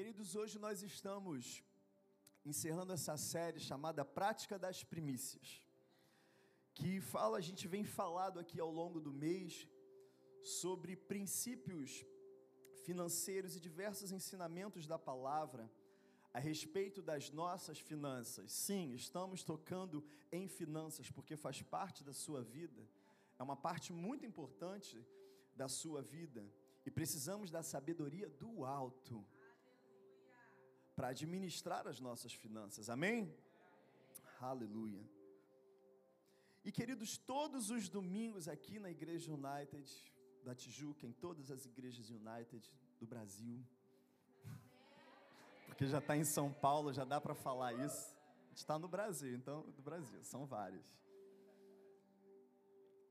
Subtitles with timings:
[0.00, 1.62] Queridos, hoje nós estamos
[2.42, 5.62] encerrando essa série chamada Prática das Primícias,
[6.72, 9.68] que fala, a gente vem falado aqui ao longo do mês
[10.42, 12.02] sobre princípios
[12.86, 15.70] financeiros e diversos ensinamentos da palavra
[16.32, 18.50] a respeito das nossas finanças.
[18.50, 22.88] Sim, estamos tocando em finanças porque faz parte da sua vida,
[23.38, 24.98] é uma parte muito importante
[25.54, 26.50] da sua vida
[26.86, 29.22] e precisamos da sabedoria do alto
[31.00, 32.90] para administrar as nossas finanças.
[32.90, 33.20] Amém?
[33.20, 33.34] Amém?
[34.38, 35.02] Aleluia.
[36.62, 39.90] E queridos, todos os domingos aqui na Igreja United
[40.44, 43.64] da Tijuca, em todas as igrejas United do Brasil,
[45.68, 48.14] porque já está em São Paulo, já dá para falar isso.
[48.54, 50.84] Está no Brasil, então, do Brasil, são vários.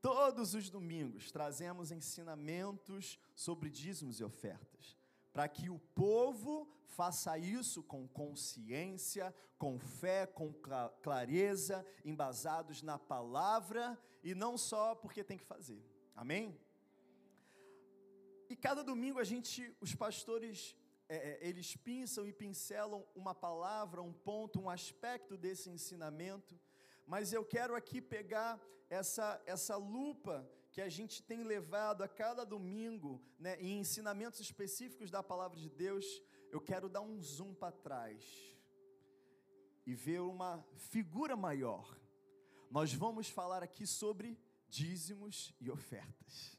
[0.00, 4.99] Todos os domingos trazemos ensinamentos sobre dízimos e ofertas
[5.40, 10.52] para que o povo faça isso com consciência, com fé, com
[11.00, 15.82] clareza, embasados na palavra e não só porque tem que fazer.
[16.14, 16.60] Amém?
[18.50, 20.76] E cada domingo a gente, os pastores,
[21.08, 26.60] é, é eles pinçam e pincelam uma palavra, um ponto, um aspecto desse ensinamento.
[27.06, 32.44] Mas eu quero aqui pegar essa, essa lupa que a gente tem levado a cada
[32.44, 36.04] domingo, né, em ensinamentos específicos da palavra de Deus,
[36.52, 38.24] eu quero dar um zoom para trás
[39.84, 41.98] e ver uma figura maior.
[42.70, 46.56] Nós vamos falar aqui sobre dízimos e ofertas.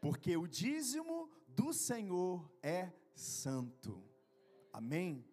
[0.00, 4.00] Porque o dízimo do Senhor é santo.
[4.72, 5.26] Amém?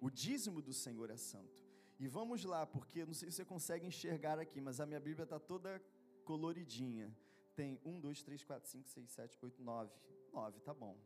[0.00, 1.66] O dízimo do Senhor é santo.
[1.98, 5.24] E vamos lá, porque não sei se você consegue enxergar aqui, mas a minha Bíblia
[5.24, 5.82] está toda
[6.24, 7.14] coloridinha
[7.56, 9.90] tem um, dois, três, quatro, cinco, seis, sete, oito, nove.
[10.32, 10.96] Nove, tá bom.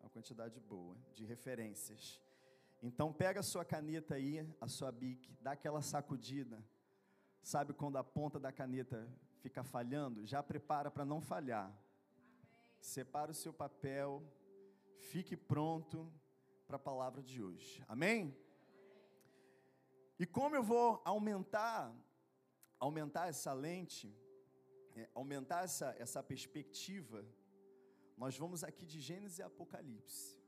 [0.00, 2.20] É uma quantidade boa de referências.
[2.82, 6.64] Então pega a sua caneta aí, a sua bic, dá aquela sacudida.
[7.42, 9.06] Sabe quando a ponta da caneta
[9.42, 10.26] fica falhando?
[10.26, 11.66] Já prepara para não falhar.
[11.66, 12.44] Amém.
[12.80, 14.22] Separa o seu papel,
[15.10, 16.10] fique pronto
[16.66, 17.84] para a palavra de hoje.
[17.86, 18.22] Amém?
[18.22, 18.46] Amém?
[20.18, 21.94] E como eu vou aumentar
[22.78, 24.14] aumentar essa lente,
[24.96, 27.24] é, aumentar essa, essa perspectiva,
[28.16, 30.38] nós vamos aqui de Gênesis e Apocalipse.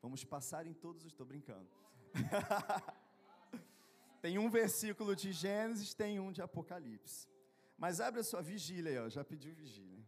[0.00, 1.12] Vamos passar em todos os.
[1.12, 1.68] Estou brincando.
[4.22, 7.28] tem um versículo de Gênesis, tem um de Apocalipse.
[7.76, 10.06] Mas abre a sua vigília aí, ó, já pediu vigília.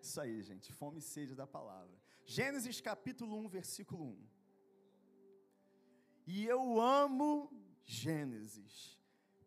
[0.00, 1.94] Isso aí, gente, fome e sede da palavra.
[2.24, 4.28] Gênesis capítulo 1, versículo 1.
[6.26, 7.52] E eu amo
[7.84, 8.98] Gênesis,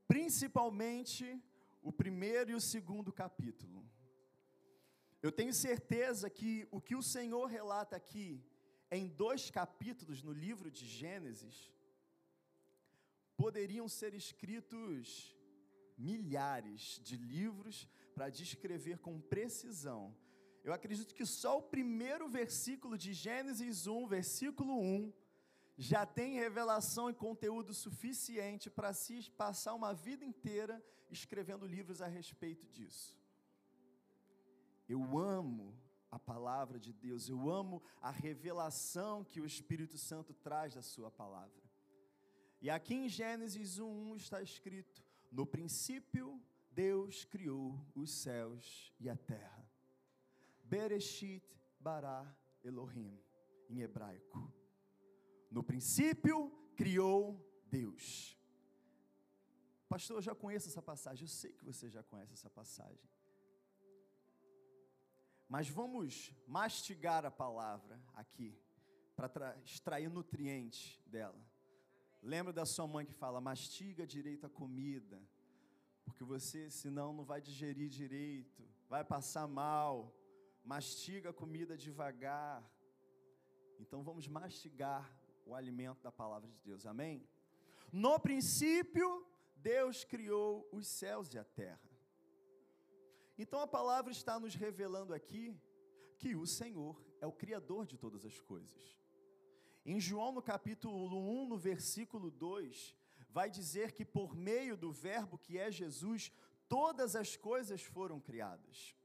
[0.08, 1.42] principalmente
[1.84, 3.86] o primeiro e o segundo capítulo.
[5.22, 8.42] Eu tenho certeza que o que o Senhor relata aqui,
[8.90, 11.72] em dois capítulos no livro de Gênesis,
[13.36, 15.36] poderiam ser escritos
[15.98, 20.16] milhares de livros para descrever com precisão.
[20.64, 25.14] Eu acredito que só o primeiro versículo de Gênesis 1, versículo 1,
[25.78, 30.82] já tem revelação e conteúdo suficiente para se passar uma vida inteira
[31.14, 33.18] escrevendo livros a respeito disso.
[34.88, 35.74] Eu amo
[36.12, 41.10] a palavra de Deus, eu amo a revelação que o Espírito Santo traz da Sua
[41.10, 41.64] palavra.
[42.62, 46.42] E aqui em Gênesis 1 está escrito: No princípio,
[46.72, 49.68] Deus criou os céus e a terra.
[50.64, 51.44] Bereshit
[51.80, 52.26] bara
[52.64, 53.20] Elohim,
[53.70, 54.52] em hebraico.
[55.52, 58.38] No princípio, criou Deus.
[59.94, 63.08] Pastor, eu já conheço essa passagem, eu sei que você já conhece essa passagem.
[65.48, 68.50] Mas vamos mastigar a palavra aqui,
[69.16, 71.40] para extrair nutriente dela.
[72.24, 75.22] Lembra da sua mãe que fala: mastiga direito a comida,
[76.04, 80.12] porque você, senão, não vai digerir direito, vai passar mal.
[80.64, 82.68] Mastiga a comida devagar.
[83.80, 85.04] Então vamos mastigar
[85.46, 86.88] o alimento da palavra de Deus.
[86.88, 87.28] Amém?
[87.92, 89.08] No princípio,
[89.64, 91.90] Deus criou os céus e a terra.
[93.38, 95.58] Então a palavra está nos revelando aqui
[96.20, 99.00] que o Senhor é o criador de todas as coisas.
[99.86, 102.94] Em João no capítulo 1, no versículo 2,
[103.30, 106.32] vai dizer que por meio do verbo que é Jesus,
[106.68, 108.96] todas as coisas foram criadas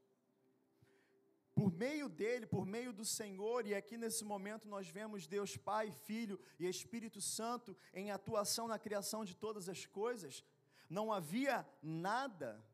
[1.58, 5.90] por meio dele, por meio do Senhor, e aqui nesse momento nós vemos Deus Pai,
[5.90, 10.44] Filho e Espírito Santo em atuação na criação de todas as coisas,
[10.88, 12.64] não havia nada,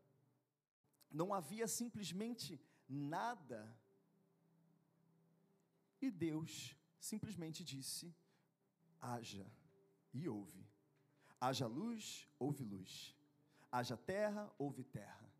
[1.10, 3.60] não havia simplesmente nada,
[5.98, 8.14] e Deus simplesmente disse:
[9.00, 9.46] haja,
[10.12, 10.62] e houve.
[11.40, 13.16] Haja luz, houve luz.
[13.72, 15.32] Haja terra, houve terra.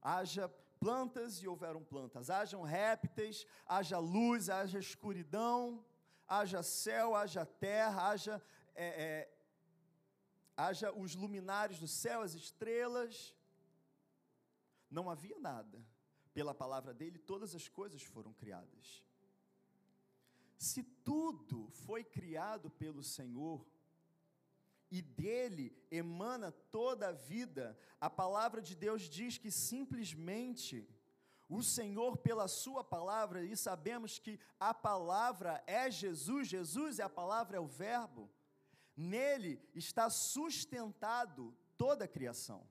[0.00, 0.52] Haja
[0.82, 2.28] plantas e houveram plantas.
[2.28, 5.84] Hajam répteis, haja luz, haja escuridão,
[6.26, 8.42] haja céu, haja terra, haja,
[8.74, 9.38] é, é,
[10.56, 13.32] haja os luminares do céu, as estrelas.
[14.90, 15.78] Não havia nada.
[16.34, 19.04] Pela palavra dele, todas as coisas foram criadas.
[20.58, 23.64] Se tudo foi criado pelo Senhor,
[24.92, 30.86] e dele emana toda a vida, a palavra de Deus diz que simplesmente
[31.48, 37.08] o Senhor, pela Sua palavra, e sabemos que a palavra é Jesus, Jesus é a
[37.08, 38.30] palavra, é o Verbo,
[38.94, 42.68] nele está sustentado toda a criação,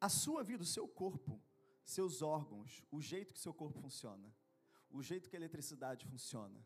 [0.00, 1.40] a sua vida, o seu corpo,
[1.84, 4.34] seus órgãos, o jeito que seu corpo funciona,
[4.90, 6.60] o jeito que a eletricidade funciona,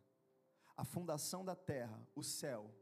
[0.74, 2.74] a fundação da terra, o céu,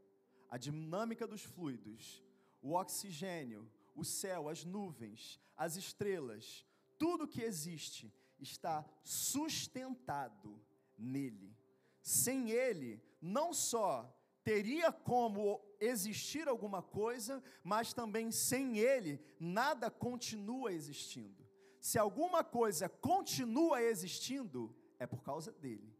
[0.53, 2.23] a dinâmica dos fluidos,
[2.61, 6.63] o oxigênio, o céu, as nuvens, as estrelas,
[6.99, 10.63] tudo que existe está sustentado
[10.95, 11.57] nele.
[12.03, 20.71] Sem ele, não só teria como existir alguma coisa, mas também sem ele, nada continua
[20.71, 21.43] existindo.
[21.81, 25.97] Se alguma coisa continua existindo, é por causa dele.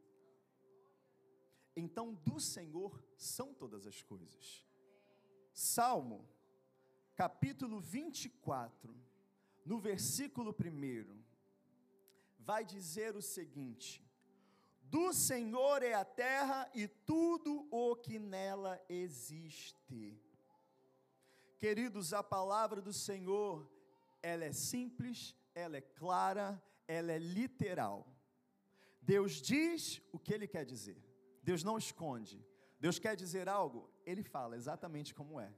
[1.75, 4.66] Então, do Senhor são todas as coisas.
[5.52, 6.28] Salmo,
[7.16, 8.96] capítulo 24,
[9.66, 11.24] no versículo 1,
[12.40, 14.04] vai dizer o seguinte:
[14.84, 20.20] Do Senhor é a terra e tudo o que nela existe.
[21.58, 23.68] Queridos, a palavra do Senhor,
[24.22, 28.08] ela é simples, ela é clara, ela é literal.
[29.02, 31.12] Deus diz o que ele quer dizer.
[31.44, 32.44] Deus não esconde.
[32.80, 35.54] Deus quer dizer algo, ele fala exatamente como é.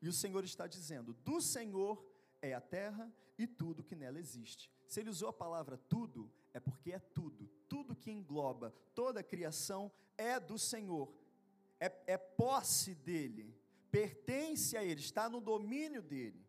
[0.00, 2.04] E o Senhor está dizendo: do Senhor
[2.40, 4.70] é a terra e tudo que nela existe.
[4.86, 7.48] Se ele usou a palavra tudo, é porque é tudo.
[7.68, 11.12] Tudo que engloba toda a criação é do Senhor,
[11.78, 13.54] é, é posse dele,
[13.90, 16.46] pertence a ele, está no domínio dele.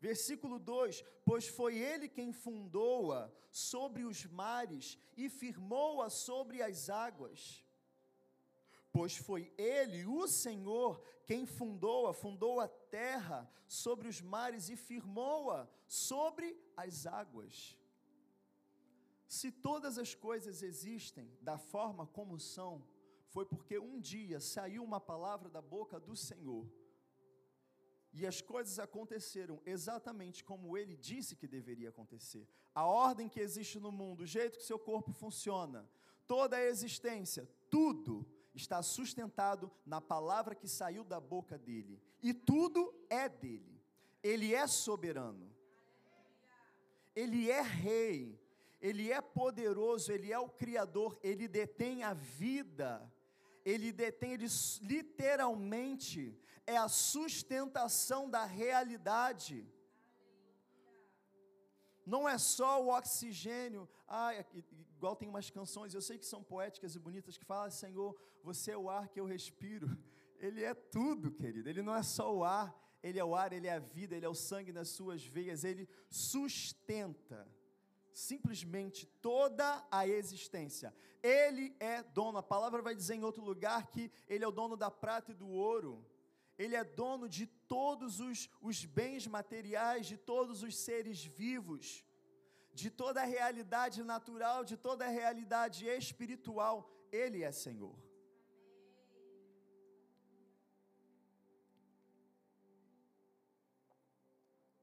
[0.00, 7.65] Versículo 2: Pois foi ele quem fundou-a sobre os mares e firmou-a sobre as águas
[8.96, 15.68] pois foi ele, o Senhor, quem fundou-a, fundou a terra sobre os mares e firmou-a
[15.86, 17.76] sobre as águas.
[19.28, 22.82] Se todas as coisas existem da forma como são,
[23.26, 26.66] foi porque um dia saiu uma palavra da boca do Senhor.
[28.14, 32.48] E as coisas aconteceram exatamente como ele disse que deveria acontecer.
[32.74, 35.86] A ordem que existe no mundo, o jeito que seu corpo funciona,
[36.26, 38.26] toda a existência, tudo
[38.56, 43.76] está sustentado na palavra que saiu da boca dele, e tudo é dele.
[44.22, 45.54] Ele é soberano,
[47.14, 48.40] ele é rei,
[48.80, 53.12] ele é poderoso, ele é o Criador, ele detém a vida,
[53.64, 54.46] ele detém, ele
[54.82, 56.36] literalmente
[56.66, 59.64] é a sustentação da realidade.
[62.04, 64.32] Não é só o oxigênio, ah,
[64.96, 68.72] igual tem umas canções, eu sei que são poéticas e bonitas, que falam, Senhor, você
[68.72, 69.96] é o ar que eu respiro.
[70.38, 73.66] Ele é tudo, querido, ele não é só o ar, ele é o ar, ele
[73.66, 77.50] é a vida, ele é o sangue nas suas veias, ele sustenta
[78.12, 80.94] simplesmente toda a existência.
[81.22, 84.76] Ele é dono, a palavra vai dizer em outro lugar que ele é o dono
[84.76, 86.04] da prata e do ouro.
[86.58, 92.04] Ele é dono de todos os, os bens materiais, de todos os seres vivos,
[92.80, 96.74] de toda a realidade natural, de toda a realidade espiritual.
[97.10, 97.96] Ele é Senhor.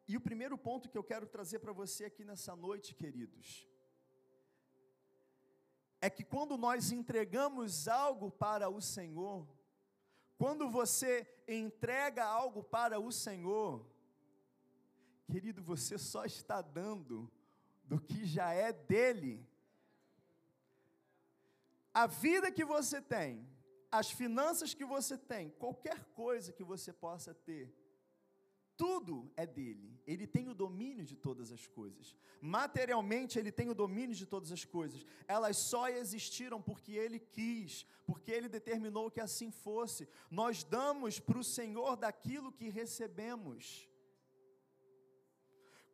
[0.08, 3.68] E o primeiro ponto que eu quero trazer para você aqui nessa noite, queridos,
[6.02, 9.48] é que quando nós entregamos algo para o Senhor,
[10.36, 11.12] quando você
[11.48, 13.88] entrega algo para o Senhor,
[15.32, 17.32] querido, você só está dando
[17.84, 19.46] do que já é dele.
[21.94, 23.48] A vida que você tem,
[23.92, 27.72] as finanças que você tem, qualquer coisa que você possa ter,
[28.76, 30.02] tudo é dele.
[30.06, 32.16] Ele tem o domínio de todas as coisas.
[32.42, 35.06] Materialmente, ele tem o domínio de todas as coisas.
[35.28, 40.10] Elas só existiram porque ele quis, porque ele determinou que assim fosse.
[40.30, 43.88] Nós damos para o Senhor daquilo que recebemos.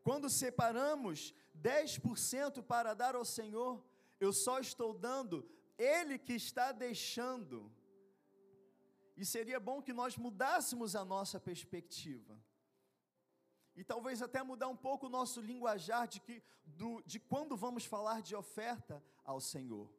[0.09, 3.85] Quando separamos 10% para dar ao Senhor,
[4.19, 5.47] eu só estou dando,
[5.77, 7.71] Ele que está deixando.
[9.15, 12.43] E seria bom que nós mudássemos a nossa perspectiva.
[13.75, 17.85] E talvez até mudar um pouco o nosso linguajar de, que, do, de quando vamos
[17.85, 19.93] falar de oferta ao Senhor.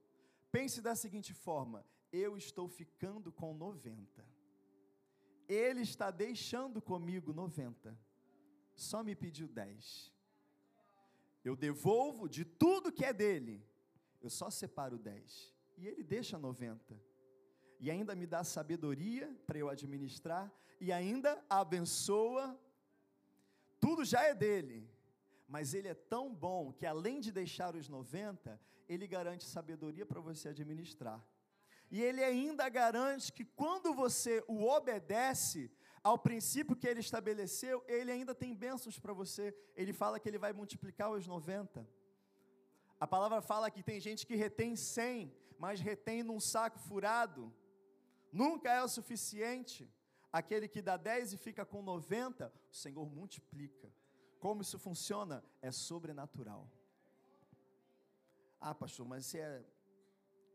[0.51, 4.27] Pense da seguinte forma: eu estou ficando com 90.
[5.49, 8.10] Ele está deixando comigo 90.
[8.81, 10.11] Só me pediu 10.
[11.45, 13.63] Eu devolvo de tudo que é dele.
[14.23, 15.55] Eu só separo 10.
[15.77, 16.99] E ele deixa 90.
[17.79, 20.51] E ainda me dá sabedoria para eu administrar.
[20.81, 22.59] E ainda abençoa.
[23.79, 24.89] Tudo já é dele.
[25.47, 28.59] Mas ele é tão bom que além de deixar os 90,
[28.89, 31.23] ele garante sabedoria para você administrar.
[31.91, 35.71] E ele ainda garante que quando você o obedece
[36.03, 39.55] ao princípio que ele estabeleceu, ele ainda tem bênçãos para você.
[39.77, 41.87] Ele fala que ele vai multiplicar os 90.
[42.99, 47.53] A palavra fala que tem gente que retém 100, mas retém num saco furado.
[48.33, 49.93] Nunca é o suficiente.
[50.33, 53.93] Aquele que dá 10 e fica com 90, o Senhor multiplica.
[54.39, 55.45] Como isso funciona?
[55.61, 56.71] É sobrenatural.
[58.61, 59.59] Ah, pastor, mas isso é.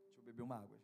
[0.05, 0.79] Deixa eu beber uma água,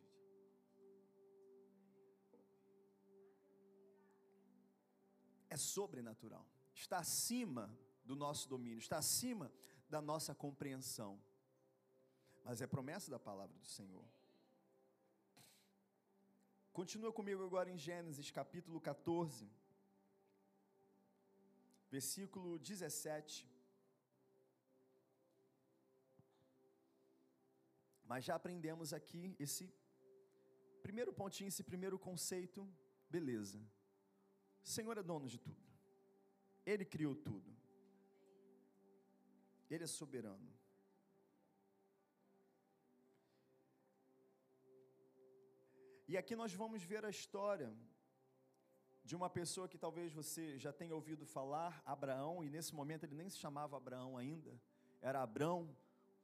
[5.54, 6.44] É sobrenatural.
[6.82, 7.64] Está acima
[8.04, 9.46] do nosso domínio, está acima
[9.88, 11.12] da nossa compreensão
[12.44, 14.04] mas é promessa da palavra do Senhor.
[16.72, 19.50] Continua comigo agora em Gênesis capítulo 14,
[21.90, 23.48] versículo 17.
[28.04, 29.72] Mas já aprendemos aqui esse
[30.82, 32.66] primeiro pontinho, esse primeiro conceito,
[33.08, 33.60] beleza.
[34.64, 35.62] O Senhor é dono de tudo.
[36.64, 37.50] Ele criou tudo.
[39.68, 40.52] Ele é soberano.
[46.06, 47.74] E aqui nós vamos ver a história
[49.04, 53.14] de uma pessoa que talvez você já tenha ouvido falar, Abraão, e nesse momento ele
[53.14, 54.60] nem se chamava Abraão ainda,
[55.00, 55.74] era Abrão.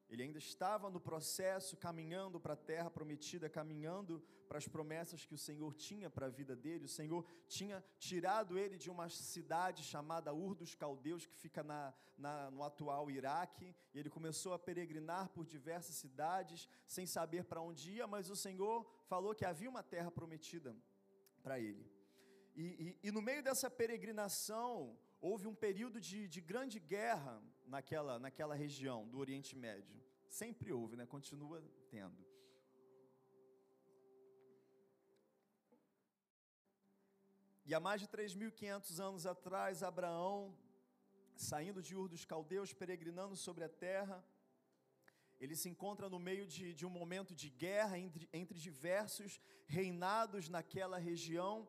[0.09, 5.35] Ele ainda estava no processo, caminhando para a terra prometida, caminhando para as promessas que
[5.35, 6.87] o Senhor tinha para a vida dele.
[6.87, 11.93] O Senhor tinha tirado ele de uma cidade chamada Ur dos Caldeus, que fica na,
[12.17, 17.61] na, no atual Iraque, e ele começou a peregrinar por diversas cidades, sem saber para
[17.61, 20.75] onde ia, mas o Senhor falou que havia uma terra prometida
[21.43, 21.87] para ele.
[22.57, 28.19] E, e, e no meio dessa peregrinação, houve um período de, de grande guerra naquela,
[28.19, 30.01] naquela região do Oriente Médio.
[30.29, 31.07] Sempre houve, né?
[31.07, 32.27] continua tendo.
[37.65, 40.57] E há mais de 3.500 anos atrás, Abraão,
[41.37, 44.25] saindo de Ur dos Caldeus, peregrinando sobre a terra,
[45.39, 50.49] ele se encontra no meio de, de um momento de guerra entre, entre diversos reinados
[50.49, 51.69] naquela região.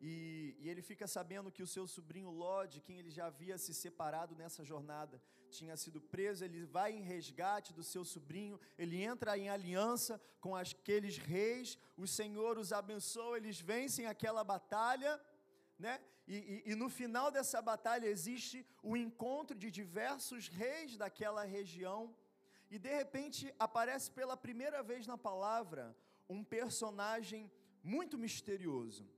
[0.00, 3.58] E, e, ele fica sabendo que o seu sobrinho Ló, de quem ele já havia
[3.58, 6.44] se separado nessa jornada, tinha sido preso.
[6.44, 11.76] Ele vai em resgate do seu sobrinho, ele entra em aliança com aqueles reis.
[11.96, 15.20] O Senhor os abençoa, eles vencem aquela batalha,
[15.78, 16.00] né?
[16.28, 16.36] E,
[16.66, 22.14] e, e no final dessa batalha existe o encontro de diversos reis daquela região.
[22.70, 25.96] E de repente aparece pela primeira vez na palavra
[26.28, 27.50] um personagem
[27.82, 29.17] muito misterioso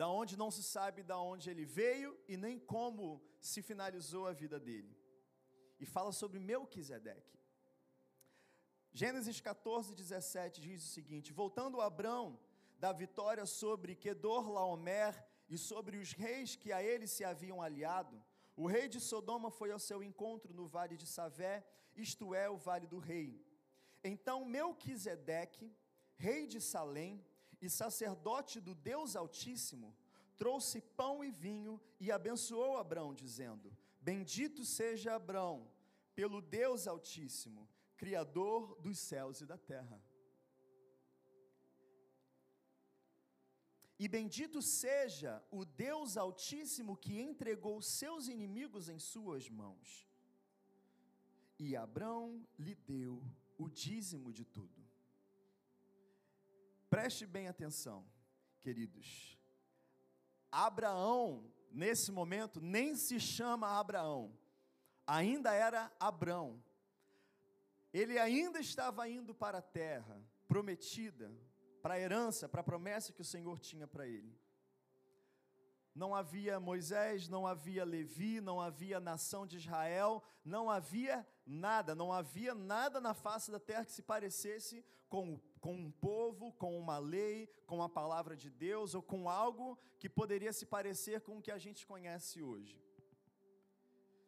[0.00, 4.32] da onde não se sabe da onde ele veio e nem como se finalizou a
[4.32, 4.96] vida dele.
[5.80, 7.36] E fala sobre Melquisedeque.
[8.92, 12.38] Gênesis 14, 17 diz o seguinte: Voltando Abrão
[12.78, 15.12] da vitória sobre Kedor Laomer
[15.48, 18.22] e sobre os reis que a ele se haviam aliado,
[18.54, 22.56] o rei de Sodoma foi ao seu encontro no vale de Savé, isto é, o
[22.56, 23.44] vale do rei.
[24.04, 25.76] Então Melquisedeque,
[26.14, 27.26] rei de Salém,
[27.60, 29.96] e sacerdote do Deus Altíssimo,
[30.36, 35.70] trouxe pão e vinho e abençoou Abrão, dizendo: Bendito seja Abrão,
[36.14, 40.02] pelo Deus Altíssimo, Criador dos céus e da terra.
[43.98, 50.08] E bendito seja o Deus Altíssimo que entregou seus inimigos em suas mãos.
[51.58, 53.20] E Abrão lhe deu
[53.56, 54.77] o dízimo de tudo.
[56.90, 58.06] Preste bem atenção,
[58.60, 59.38] queridos.
[60.50, 64.36] Abraão, nesse momento, nem se chama Abraão,
[65.06, 66.62] ainda era Abrão.
[67.92, 71.30] Ele ainda estava indo para a terra prometida,
[71.82, 74.38] para a herança, para a promessa que o Senhor tinha para ele.
[75.98, 82.12] Não havia Moisés, não havia Levi, não havia nação de Israel, não havia nada, não
[82.12, 86.98] havia nada na face da terra que se parecesse com, com um povo, com uma
[86.98, 91.42] lei, com a palavra de Deus ou com algo que poderia se parecer com o
[91.42, 92.80] que a gente conhece hoje.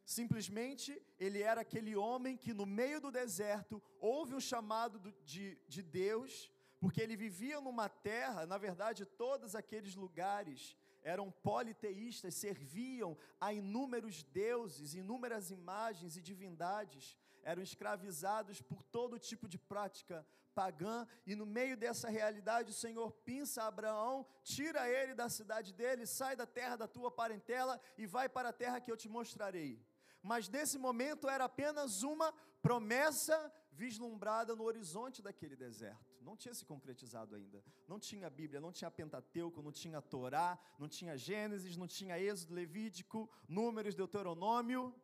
[0.04, 5.82] Simplesmente ele era aquele homem que no meio do deserto houve um chamado de, de
[5.84, 6.50] Deus,
[6.80, 14.22] porque ele vivia numa terra, na verdade, todos aqueles lugares eram politeístas, serviam a inúmeros
[14.22, 21.46] deuses, inúmeras imagens e divindades, eram escravizados por todo tipo de prática pagã, e no
[21.46, 26.76] meio dessa realidade o Senhor pinça Abraão, tira ele da cidade dele, sai da terra
[26.76, 29.82] da tua parentela e vai para a terra que eu te mostrarei.
[30.22, 36.09] Mas nesse momento era apenas uma promessa vislumbrada no horizonte daquele deserto.
[36.20, 37.64] Não tinha se concretizado ainda.
[37.88, 42.54] Não tinha Bíblia, não tinha Pentateuco, não tinha Torá, não tinha Gênesis, não tinha Êxodo,
[42.54, 44.94] Levítico, Números, Deuteronômio.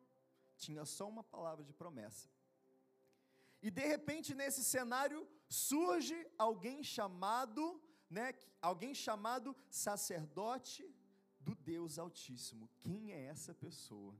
[0.56, 2.28] Tinha só uma palavra de promessa.
[3.62, 7.80] E de repente nesse cenário surge alguém chamado,
[8.10, 10.84] né, alguém chamado sacerdote
[11.40, 12.68] do Deus Altíssimo.
[12.78, 14.14] Quem é essa pessoa?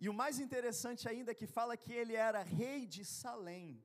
[0.00, 3.82] E o mais interessante ainda é que fala que ele era rei de Salém.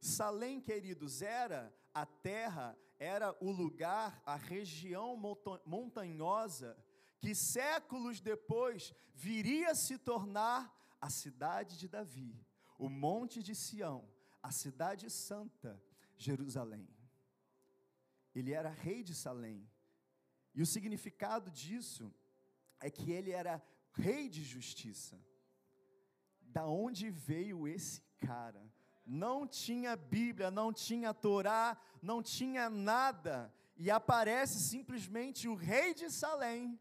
[0.00, 5.16] Salém, queridos, era a terra, era o lugar, a região
[5.64, 6.76] montanhosa
[7.20, 12.34] que séculos depois viria a se tornar a cidade de Davi,
[12.78, 14.08] o monte de Sião,
[14.42, 15.82] a cidade santa,
[16.16, 16.88] Jerusalém.
[18.34, 19.68] Ele era rei de Salém.
[20.54, 22.12] E o significado disso
[22.80, 23.62] é que ele era
[23.92, 25.20] rei de justiça
[26.40, 28.62] da onde veio esse cara?
[29.08, 36.10] Não tinha Bíblia, não tinha Torá, não tinha nada, e aparece simplesmente o rei de
[36.10, 36.78] Salém.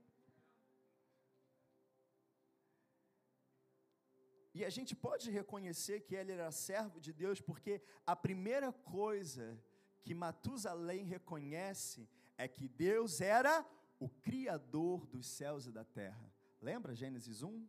[4.53, 9.57] E a gente pode reconhecer que ele era servo de Deus, porque a primeira coisa
[10.01, 13.65] que Matusalém reconhece é que Deus era
[13.99, 16.33] o Criador dos céus e da terra.
[16.59, 17.67] Lembra Gênesis 1?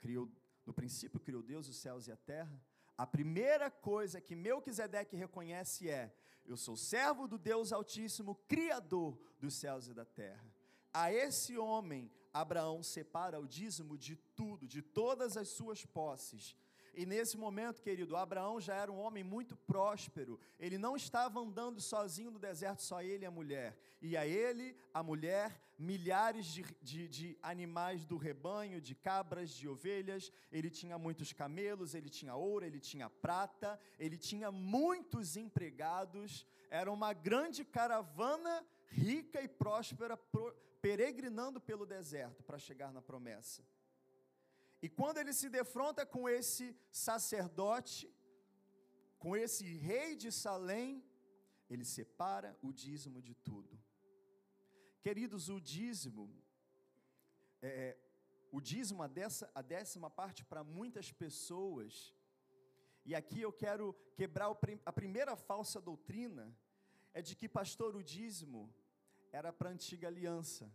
[0.00, 0.30] Criou
[0.66, 2.62] no princípio criou Deus os céus e a terra.
[2.98, 6.12] A primeira coisa que Melquisedeque reconhece é:
[6.44, 10.52] eu sou servo do Deus Altíssimo, criador dos céus e da terra.
[10.92, 16.56] A esse homem, Abraão separa o dízimo de tudo, de todas as suas posses,
[16.98, 20.36] e nesse momento, querido, Abraão já era um homem muito próspero.
[20.58, 23.78] Ele não estava andando sozinho no deserto, só ele e a mulher.
[24.02, 29.68] E a ele, a mulher, milhares de, de, de animais do rebanho, de cabras, de
[29.68, 30.32] ovelhas.
[30.50, 36.44] Ele tinha muitos camelos, ele tinha ouro, ele tinha prata, ele tinha muitos empregados.
[36.68, 40.18] Era uma grande caravana rica e próspera,
[40.82, 43.62] peregrinando pelo deserto para chegar na promessa.
[44.80, 48.12] E quando ele se defronta com esse sacerdote,
[49.18, 51.04] com esse rei de Salém,
[51.68, 53.78] ele separa o dízimo de tudo.
[55.00, 56.24] Queridos, o dízimo,
[57.60, 57.98] é, é
[58.50, 62.14] o dízimo, a, dessa, a décima parte para muitas pessoas,
[63.04, 64.48] e aqui eu quero quebrar
[64.84, 66.56] a primeira falsa doutrina,
[67.12, 68.72] é de que, pastor, o dízimo
[69.32, 70.70] era para a antiga aliança.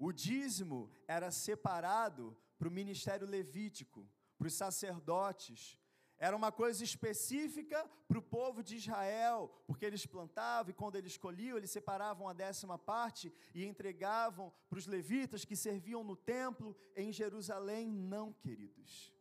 [0.00, 4.08] O dízimo era separado para o ministério levítico,
[4.38, 5.78] para os sacerdotes.
[6.16, 11.18] Era uma coisa específica para o povo de Israel, porque eles plantavam e quando eles
[11.18, 16.74] colhiam, eles separavam a décima parte e entregavam para os levitas que serviam no templo
[16.96, 17.86] em Jerusalém.
[17.86, 19.12] Não, queridos.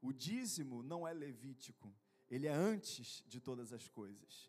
[0.00, 1.92] O dízimo não é levítico,
[2.30, 4.48] ele é antes de todas as coisas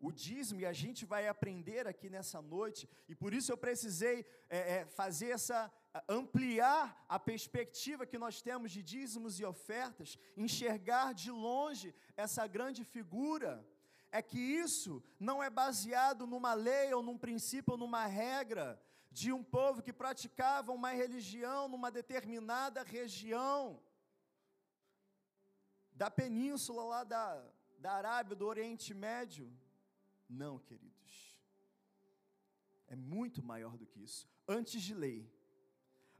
[0.00, 4.24] o dízimo, e a gente vai aprender aqui nessa noite, e por isso eu precisei
[4.48, 5.70] é, é, fazer essa,
[6.08, 12.82] ampliar a perspectiva que nós temos de dízimos e ofertas, enxergar de longe essa grande
[12.84, 13.66] figura,
[14.10, 19.32] é que isso não é baseado numa lei ou num princípio ou numa regra de
[19.32, 23.80] um povo que praticava uma religião numa determinada região
[25.92, 27.44] da península lá da,
[27.78, 29.52] da Arábia, do Oriente Médio.
[30.30, 31.36] Não, queridos.
[32.86, 34.28] É muito maior do que isso.
[34.46, 35.28] Antes de lei,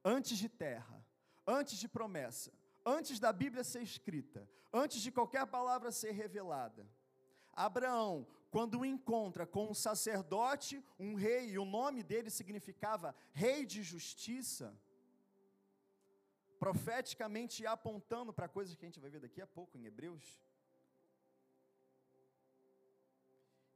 [0.05, 1.05] antes de terra,
[1.46, 2.53] antes de promessa,
[2.85, 6.88] antes da Bíblia ser escrita, antes de qualquer palavra ser revelada,
[7.53, 13.83] Abraão, quando encontra com um sacerdote, um rei, e o nome dele significava rei de
[13.83, 14.77] justiça,
[16.59, 20.40] profeticamente apontando para coisas que a gente vai ver daqui a pouco em Hebreus,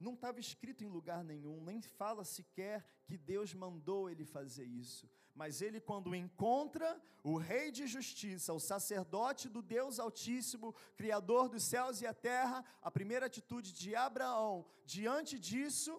[0.04, 5.10] não estava escrito em lugar nenhum, nem fala sequer que Deus mandou ele fazer isso.
[5.34, 6.88] Mas ele, quando encontra
[7.24, 12.64] o Rei de Justiça, o sacerdote do Deus Altíssimo, Criador dos céus e a terra,
[12.80, 15.92] a primeira atitude de Abraão diante disso,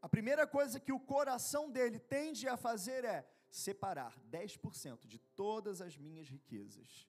[0.00, 5.80] a primeira coisa que o coração dele tende a fazer é separar 10% de todas
[5.80, 7.06] as minhas riquezas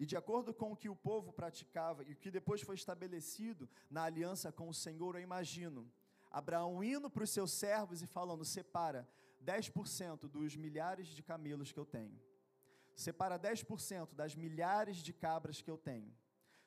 [0.00, 3.68] e de acordo com o que o povo praticava e o que depois foi estabelecido
[3.90, 5.92] na aliança com o Senhor, eu imagino
[6.30, 9.06] Abraão indo para os seus servos e falando: separa
[9.44, 12.18] 10% dos milhares de camelos que eu tenho,
[12.96, 16.10] separa 10% das milhares de cabras que eu tenho,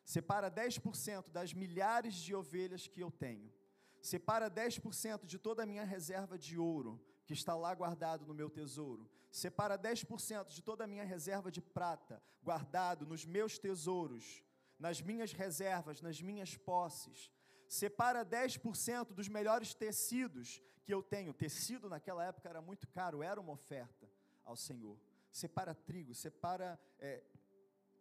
[0.06, 3.52] separa 10% das milhares de ovelhas que eu tenho,
[4.00, 8.50] separa 10% de toda a minha reserva de ouro, que está lá guardado no meu
[8.50, 9.10] tesouro.
[9.32, 14.44] Separa 10% de toda a minha reserva de prata, guardado nos meus tesouros,
[14.78, 17.32] nas minhas reservas, nas minhas posses.
[17.68, 21.34] Separa 10% dos melhores tecidos que eu tenho.
[21.34, 24.10] Tecido naquela época era muito caro, era uma oferta
[24.44, 25.00] ao Senhor.
[25.32, 26.80] Separa trigo, separa.
[27.00, 27.24] É,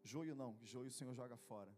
[0.03, 1.73] joio não, joio o Senhor joga fora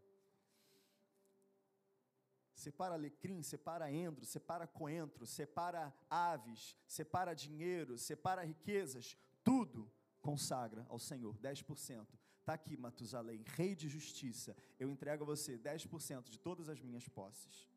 [2.55, 9.91] separa alecrim, separa endro, separa coentro, separa aves, separa dinheiro, separa riquezas, tudo
[10.21, 12.07] consagra ao Senhor, 10%.
[12.39, 17.07] Está aqui, Matusalém, rei de justiça, eu entrego a você 10% de todas as minhas
[17.07, 17.69] posses.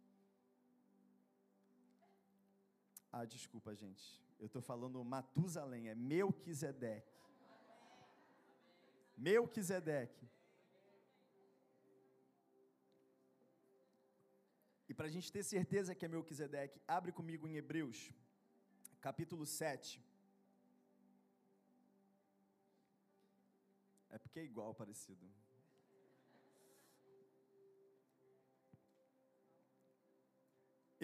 [3.10, 7.18] Ah, desculpa, gente, eu estou falando Matusalém, é Melquisedeque.
[9.16, 10.28] Melquisedeque.
[14.98, 17.98] Para a gente ter certeza que é Melquisedeque, abre comigo em Hebreus,
[19.06, 19.90] capítulo 7.
[24.14, 25.24] É porque é igual, parecido.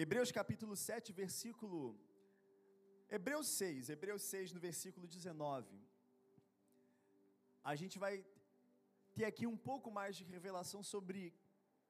[0.03, 1.79] Hebreus capítulo 7, versículo.
[3.17, 5.79] Hebreus 6, Hebreus 6, no versículo 19.
[7.71, 8.13] A gente vai
[9.15, 11.33] ter aqui um pouco mais de revelação sobre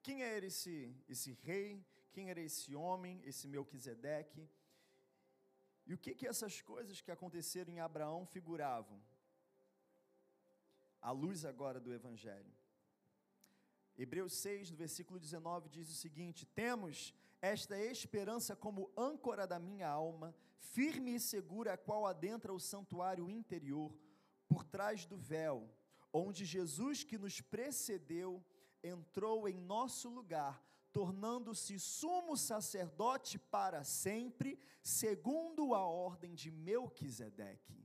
[0.05, 0.77] quem era esse,
[1.09, 1.69] esse rei?
[2.15, 4.49] Quem era esse homem, esse Melquisedeque?
[5.85, 8.97] E o que que essas coisas que aconteceram em Abraão figuravam?
[11.01, 12.53] A luz agora do Evangelho.
[13.97, 19.89] Hebreus 6, no versículo 19, diz o seguinte: Temos esta esperança como âncora da minha
[19.89, 23.93] alma, firme e segura, a qual adentra o santuário interior,
[24.47, 25.69] por trás do véu,
[26.13, 28.41] onde Jesus, que nos precedeu,
[28.81, 30.63] entrou em nosso lugar,
[30.95, 37.77] tornando-se sumo sacerdote para sempre, segundo a ordem de Melquisedeque.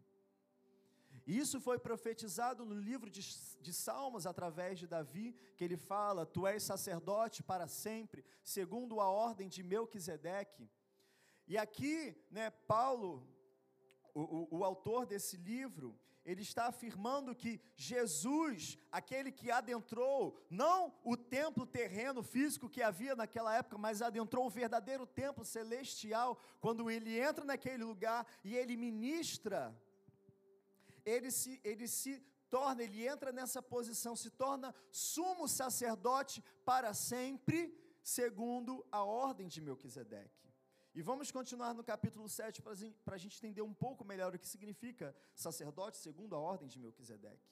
[1.27, 3.23] Isso foi profetizado no livro de,
[3.61, 9.09] de, Salmos, através de Davi, que ele fala: Tu és sacerdote para sempre, segundo a
[9.11, 10.71] ordem de Melquisedeque.
[11.49, 13.27] E aqui, né, Paulo,
[14.15, 20.95] o, o, o autor desse livro, ele está afirmando que Jesus, aquele que adentrou, não
[21.03, 26.91] o templo terreno físico que havia naquela época, mas adentrou o verdadeiro templo celestial, quando
[26.91, 29.75] ele entra naquele lugar e ele ministra,
[31.05, 37.75] ele se, ele se torna, ele entra nessa posição, se torna sumo sacerdote para sempre,
[38.03, 40.50] segundo a ordem de Melquisedeque.
[40.93, 44.49] E vamos continuar no capítulo 7 para a gente entender um pouco melhor o que
[44.49, 47.49] significa sacerdote segundo a ordem de Melquisedeque.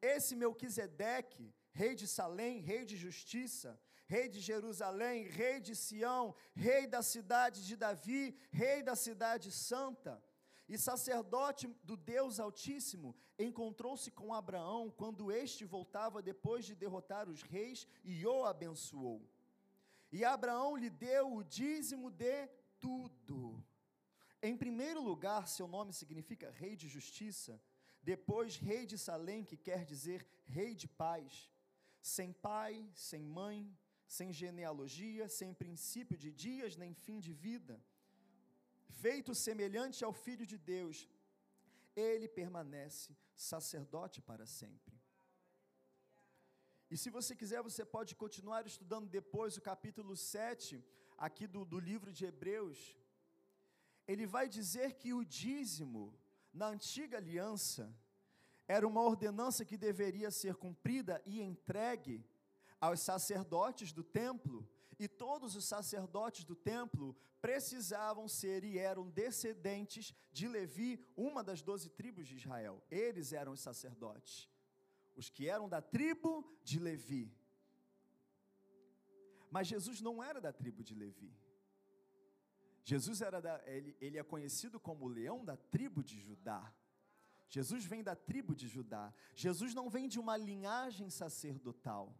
[0.00, 6.86] Esse Melquisedeque, rei de Salém, rei de justiça, rei de Jerusalém, rei de Sião, rei
[6.86, 10.22] da cidade de Davi, rei da cidade santa,
[10.66, 17.42] e sacerdote do Deus Altíssimo, encontrou-se com Abraão quando este voltava depois de derrotar os
[17.42, 19.20] reis e o abençoou.
[20.10, 22.48] E Abraão lhe deu o dízimo de
[22.84, 23.38] tudo.
[24.48, 27.54] Em primeiro lugar, seu nome significa Rei de Justiça.
[28.12, 30.20] Depois, Rei de Salém, que quer dizer
[30.58, 31.32] Rei de Paz.
[32.14, 32.74] Sem pai,
[33.08, 33.60] sem mãe,
[34.16, 37.74] sem genealogia, sem princípio de dias nem fim de vida.
[39.04, 40.96] Feito semelhante ao Filho de Deus,
[42.08, 44.94] ele permanece sacerdote para sempre.
[46.92, 50.84] E se você quiser, você pode continuar estudando depois o capítulo 7
[51.22, 52.98] aqui do, do livro de Hebreus,
[54.08, 56.12] ele vai dizer que o dízimo,
[56.52, 57.94] na antiga aliança,
[58.66, 62.26] era uma ordenança que deveria ser cumprida e entregue
[62.80, 70.12] aos sacerdotes do templo, e todos os sacerdotes do templo precisavam ser e eram descendentes
[70.32, 72.82] de Levi, uma das doze tribos de Israel.
[72.90, 74.48] Eles eram os sacerdotes,
[75.14, 77.32] os que eram da tribo de Levi.
[79.54, 81.30] Mas Jesus não era da tribo de Levi.
[82.82, 86.74] Jesus era da, ele, ele é conhecido como o leão da tribo de Judá.
[87.50, 89.12] Jesus vem da tribo de Judá.
[89.34, 92.16] Jesus não vem de uma linhagem sacerdotal.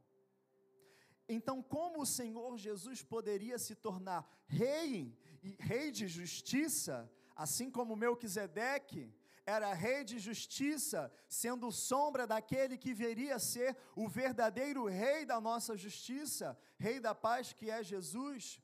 [1.26, 7.96] Então, como o Senhor Jesus poderia se tornar rei e rei de justiça, assim como
[7.96, 9.10] Melquisedeque
[9.44, 15.40] era rei de justiça, sendo sombra daquele que viria a ser o verdadeiro rei da
[15.40, 18.60] nossa justiça, rei da paz que é Jesus?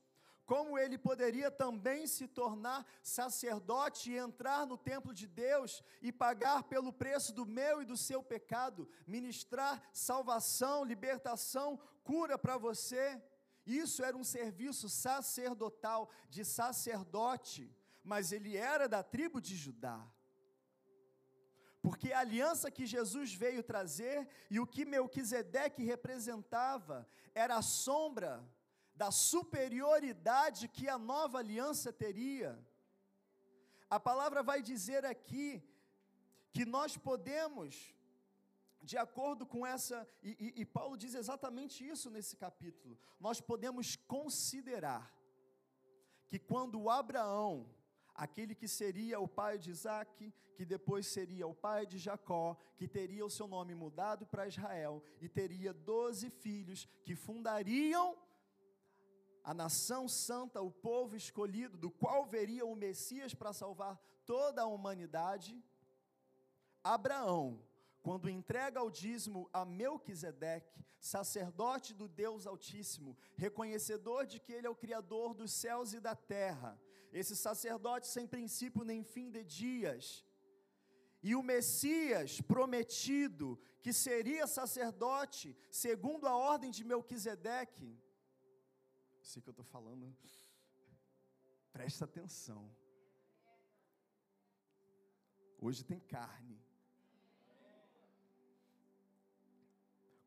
[0.49, 6.63] como ele poderia também se tornar sacerdote e entrar no templo de Deus e pagar
[6.63, 13.21] pelo preço do meu e do seu pecado, ministrar salvação, libertação, cura para você.
[13.63, 17.71] Isso era um serviço sacerdotal, de sacerdote,
[18.03, 20.03] mas ele era da tribo de Judá.
[21.81, 28.45] Porque a aliança que Jesus veio trazer e o que Melquisedeque representava era a sombra
[28.93, 32.59] da superioridade que a nova aliança teria.
[33.89, 35.63] A palavra vai dizer aqui
[36.51, 37.95] que nós podemos,
[38.81, 43.95] de acordo com essa, e, e, e, Paulo diz exatamente isso nesse capítulo, nós podemos
[43.95, 45.13] considerar
[46.27, 47.73] que quando Abraão,
[48.19, 52.85] aquele que seria o pai de Isaac, que depois seria o pai de Jacó, que
[52.85, 58.17] teria o seu nome mudado para Israel e teria doze filhos que fundariam
[59.41, 64.67] a nação santa, o povo escolhido, do qual veria o Messias para salvar toda a
[64.67, 65.57] humanidade,
[66.83, 67.63] Abraão,
[68.03, 74.69] quando entrega o dízimo a Melquisedeque, sacerdote do Deus Altíssimo, reconhecedor de que ele é
[74.69, 76.77] o Criador dos céus e da terra,
[77.11, 80.25] esse sacerdote sem princípio nem fim de dias,
[81.21, 87.97] e o Messias prometido, que seria sacerdote, segundo a ordem de Melquisedeque,
[89.21, 90.15] sei que eu estou falando,
[91.71, 92.73] presta atenção.
[95.57, 96.57] Hoje tem carne.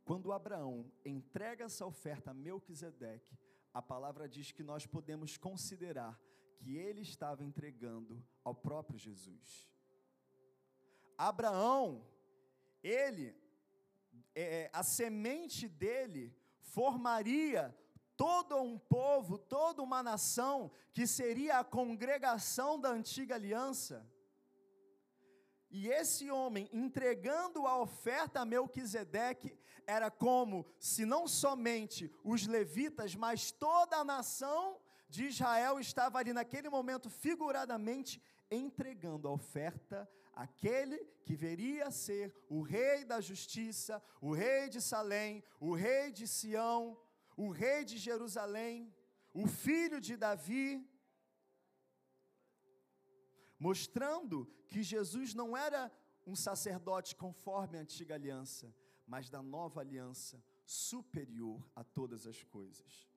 [0.04, 3.38] Quando Abraão entrega essa oferta a Melquisedeque,
[3.72, 6.20] a palavra diz que nós podemos considerar
[6.62, 9.68] que ele estava entregando ao próprio Jesus.
[11.18, 12.06] Abraão,
[12.82, 13.36] ele,
[14.32, 17.76] é, a semente dele formaria
[18.16, 24.08] todo um povo, toda uma nação, que seria a congregação da antiga aliança.
[25.68, 33.16] E esse homem entregando a oferta a Melquisedeque era como se não somente os levitas,
[33.16, 34.80] mas toda a nação
[35.14, 38.12] de Israel estava ali naquele momento figuradamente
[38.50, 39.98] entregando a oferta
[40.44, 46.26] àquele que veria ser o rei da justiça, o rei de Salém, o rei de
[46.26, 46.98] Sião,
[47.36, 48.90] o rei de Jerusalém,
[49.34, 50.66] o filho de Davi,
[53.58, 55.92] mostrando que Jesus não era
[56.26, 58.74] um sacerdote conforme a antiga aliança,
[59.06, 63.11] mas da nova aliança, superior a todas as coisas.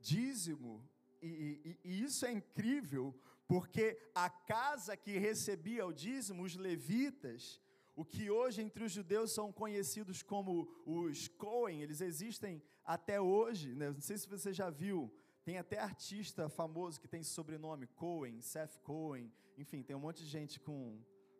[0.00, 0.82] Dízimo,
[1.22, 3.14] e, e, e isso é incrível,
[3.46, 7.60] porque a casa que recebia o dízimo, os levitas,
[7.94, 13.74] o que hoje entre os judeus são conhecidos como os Cohen, eles existem até hoje,
[13.74, 13.90] né?
[13.90, 15.12] não sei se você já viu,
[15.44, 20.22] tem até artista famoso que tem esse sobrenome, Cohen, Seth Cohen, enfim, tem um monte
[20.22, 20.98] de gente com...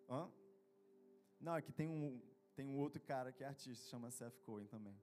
[0.08, 0.30] Hã?
[1.40, 2.20] Não, é que tem um,
[2.54, 5.00] tem um outro cara que é artista, chama Seth Cohen também.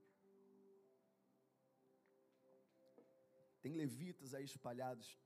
[3.68, 5.20] Tem levitas aí espalhados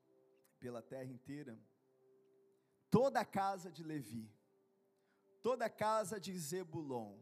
[0.59, 1.57] pela terra inteira.
[2.91, 4.29] Toda a casa de Levi,
[5.41, 7.21] toda a casa de Zebulon,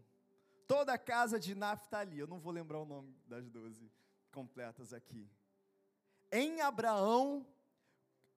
[0.66, 3.92] toda a casa de Naftali, eu não vou lembrar o nome das doze
[4.33, 5.30] completas aqui.
[6.33, 7.46] Em Abraão,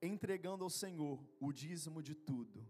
[0.01, 2.67] entregando ao Senhor o dízimo de tudo,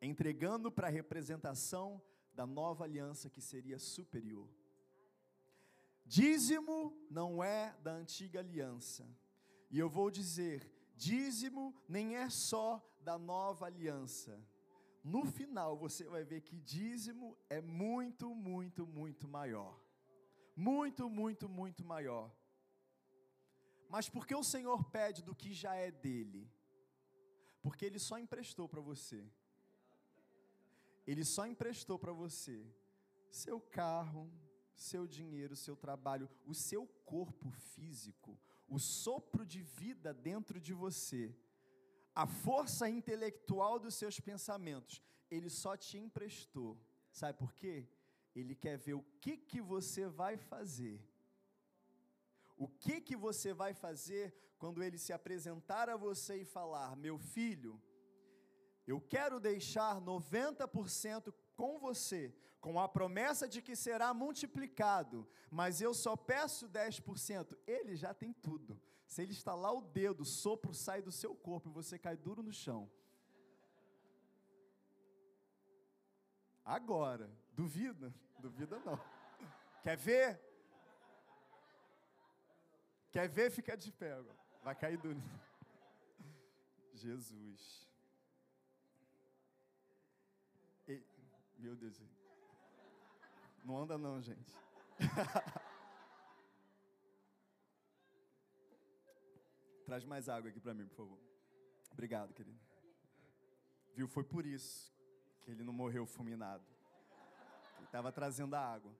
[0.00, 2.00] entregando para a representação
[2.32, 4.48] da nova aliança que seria superior.
[6.06, 9.04] Dízimo não é da antiga aliança.
[9.74, 10.58] E eu vou dizer,
[10.96, 12.68] dízimo nem é só
[13.08, 14.34] da nova aliança
[15.04, 19.78] no final você vai ver que dízimo é muito, muito, muito maior.
[20.56, 22.34] Muito, muito, muito maior.
[23.90, 26.50] Mas por que o Senhor pede do que já é dele?
[27.62, 29.22] Porque ele só emprestou para você.
[31.06, 32.66] Ele só emprestou para você
[33.30, 34.32] seu carro,
[34.74, 38.40] seu dinheiro, seu trabalho, o seu corpo físico,
[38.74, 41.34] o sopro de vida dentro de você
[42.14, 46.78] a força intelectual dos seus pensamentos, ele só te emprestou.
[47.10, 47.88] Sabe por quê?
[48.34, 51.00] Ele quer ver o que, que você vai fazer
[52.56, 57.18] O que que você vai fazer quando ele se apresentar a você e falar: "Meu
[57.18, 57.82] filho,
[58.86, 65.92] eu quero deixar 90% com você, com a promessa de que será multiplicado, mas eu
[65.94, 67.56] só peço 10%".
[67.66, 68.80] Ele já tem tudo.
[69.06, 72.42] Se ele estalar o dedo, o sopro sai do seu corpo e você cai duro
[72.42, 72.90] no chão.
[76.64, 78.14] Agora, duvida?
[78.38, 78.98] Duvida não.
[79.82, 80.40] Quer ver?
[83.12, 83.50] Quer ver?
[83.50, 84.38] Fica de pé agora.
[84.62, 85.22] Vai cair duro.
[86.94, 87.86] Jesus.
[91.58, 92.00] Meu Deus.
[93.64, 94.52] Não anda não, gente.
[99.86, 101.18] Traz mais água aqui para mim, por favor.
[101.92, 102.58] Obrigado, querido.
[103.94, 104.08] Viu?
[104.08, 104.92] Foi por isso
[105.42, 106.64] que ele não morreu fulminado.
[107.76, 108.94] Ele estava trazendo a água.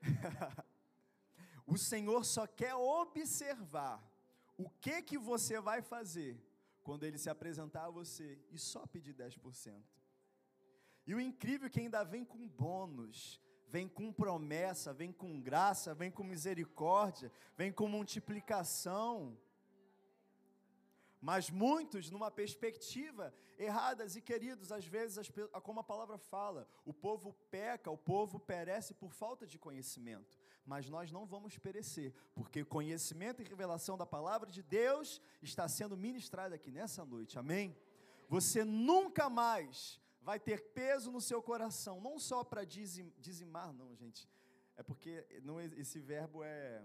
[1.66, 4.02] o Senhor só quer observar
[4.56, 6.40] o que que você vai fazer
[6.82, 9.82] quando ele se apresentar a você e só pedir 10%.
[11.06, 15.94] E o incrível é que ainda vem com bônus, vem com promessa, vem com graça,
[15.94, 19.36] vem com misericórdia, vem com multiplicação.
[21.20, 25.30] Mas muitos numa perspectiva erradas e queridos, às vezes, as,
[25.62, 30.36] como a palavra fala, o povo peca, o povo perece por falta de conhecimento,
[30.66, 35.96] mas nós não vamos perecer, porque conhecimento e revelação da palavra de Deus está sendo
[35.96, 37.76] ministrado aqui nessa noite, amém?
[38.28, 43.94] Você nunca mais vai ter peso no seu coração, não só para dizim, dizimar, não,
[43.96, 44.28] gente,
[44.76, 46.82] é porque não, esse verbo é.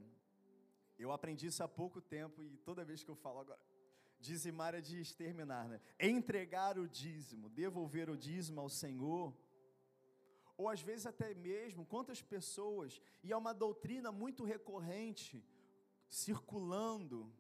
[0.97, 3.59] Eu aprendi isso há pouco tempo e toda vez que eu falo agora,
[4.19, 5.79] Dizimar é de exterminar, né?
[5.99, 9.33] Entregar o dízimo, devolver o dízimo ao Senhor.
[10.57, 15.45] Ou às vezes até mesmo, quantas pessoas, e é uma doutrina muito recorrente,
[16.09, 17.31] circulando,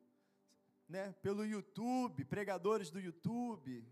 [0.87, 3.83] né, pelo YouTube, pregadores do YouTube,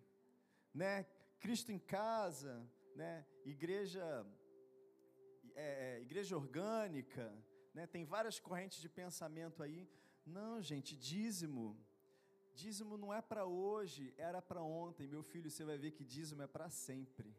[0.71, 1.07] né,
[1.45, 2.53] Cristo em casa,
[2.95, 4.05] né, igreja,
[5.53, 7.25] é, é igreja orgânica,
[7.71, 9.87] né, tem várias correntes de pensamento aí.
[10.25, 11.65] Não, gente, dízimo
[12.55, 15.09] Dízimo não é para hoje, era para ontem.
[15.15, 17.29] Meu filho, você vai ver que dízimo é para sempre.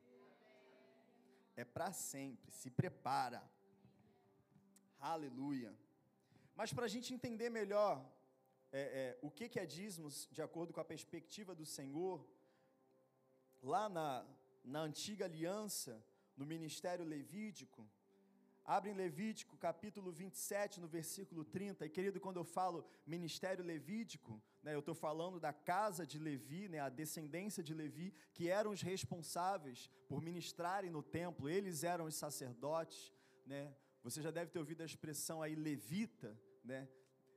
[1.56, 2.52] É para sempre.
[2.52, 3.42] Se prepara.
[5.00, 5.74] Aleluia.
[6.54, 7.94] Mas para a gente entender melhor
[8.70, 12.28] é, é, o que, que é dízimos, de acordo com a perspectiva do Senhor,
[13.66, 14.24] lá na,
[14.64, 16.02] na antiga aliança,
[16.36, 17.88] no ministério levídico,
[18.74, 21.86] Abre em Levítico, capítulo 27, no versículo 30.
[21.86, 26.68] E querido, quando eu falo ministério levídico, né, eu estou falando da casa de Levi,
[26.68, 31.48] né, a descendência de Levi, que eram os responsáveis por ministrarem no templo.
[31.48, 33.12] Eles eram os sacerdotes.
[33.46, 33.72] Né?
[34.02, 36.88] Você já deve ter ouvido a expressão aí levita, né?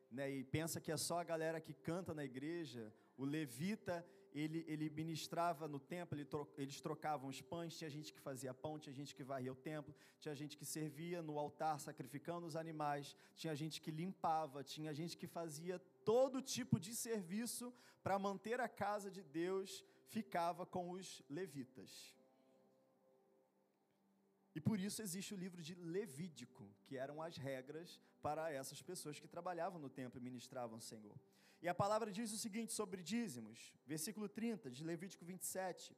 [0.09, 0.31] né?
[0.31, 2.91] E pensa que é só a galera que canta na igreja.
[3.15, 8.13] O levita ele, ele ministrava no templo, ele tro, eles trocavam os pães, tinha gente
[8.13, 11.79] que fazia pão, tinha gente que varria o templo, tinha gente que servia no altar
[11.79, 17.73] sacrificando os animais, tinha gente que limpava, tinha gente que fazia todo tipo de serviço
[18.03, 22.15] para manter a casa de Deus, ficava com os levitas.
[24.55, 29.19] E por isso existe o livro de Levítico, que eram as regras para essas pessoas
[29.19, 31.17] que trabalhavam no templo e ministravam o Senhor.
[31.61, 35.95] E a palavra diz o seguinte sobre dízimos, versículo 30 de Levítico 27.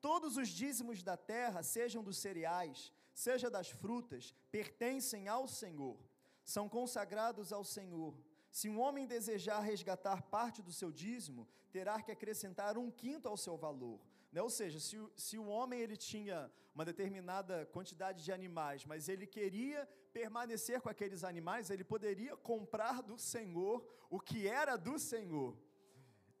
[0.00, 5.98] Todos os dízimos da terra, sejam dos cereais, seja das frutas, pertencem ao Senhor,
[6.44, 8.14] são consagrados ao Senhor.
[8.50, 13.36] Se um homem desejar resgatar parte do seu dízimo, terá que acrescentar um quinto ao
[13.36, 14.00] seu valor.
[14.32, 14.42] Né?
[14.42, 19.08] Ou seja, se o, se o homem ele tinha uma determinada quantidade de animais, mas
[19.08, 24.98] ele queria permanecer com aqueles animais, ele poderia comprar do Senhor o que era do
[24.98, 25.56] Senhor.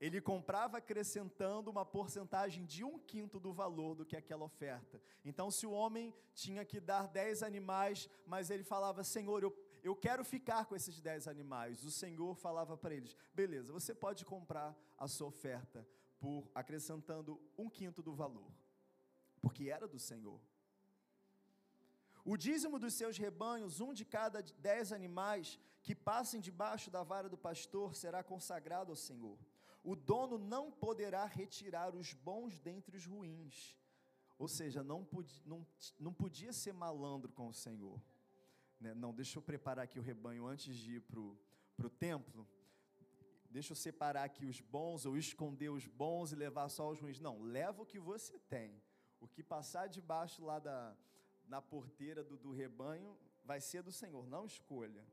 [0.00, 5.02] Ele comprava acrescentando uma porcentagem de um quinto do valor do que aquela oferta.
[5.24, 9.96] Então, se o homem tinha que dar dez animais, mas ele falava, Senhor, eu, eu
[9.96, 14.76] quero ficar com esses dez animais, o Senhor falava para eles, beleza, você pode comprar
[14.96, 15.84] a sua oferta
[16.18, 18.52] por acrescentando um quinto do valor
[19.40, 20.40] porque era do Senhor.
[22.24, 27.28] O dízimo dos seus rebanhos, um de cada dez animais que passem debaixo da vara
[27.28, 29.38] do pastor, será consagrado ao Senhor.
[29.82, 33.76] O dono não poderá retirar os bons dentre os ruins.
[34.38, 35.66] Ou seja, não podia, não,
[35.98, 38.00] não podia ser malandro com o Senhor.
[38.78, 38.94] Né?
[38.94, 42.46] Não, deixa eu preparar aqui o rebanho antes de ir para o templo.
[43.50, 47.20] Deixa eu separar aqui os bons, ou esconder os bons e levar só os ruins.
[47.20, 48.82] Não, leva o que você tem.
[49.20, 50.94] O que passar debaixo lá da,
[51.46, 55.04] na porteira do, do rebanho vai ser do Senhor, não escolha.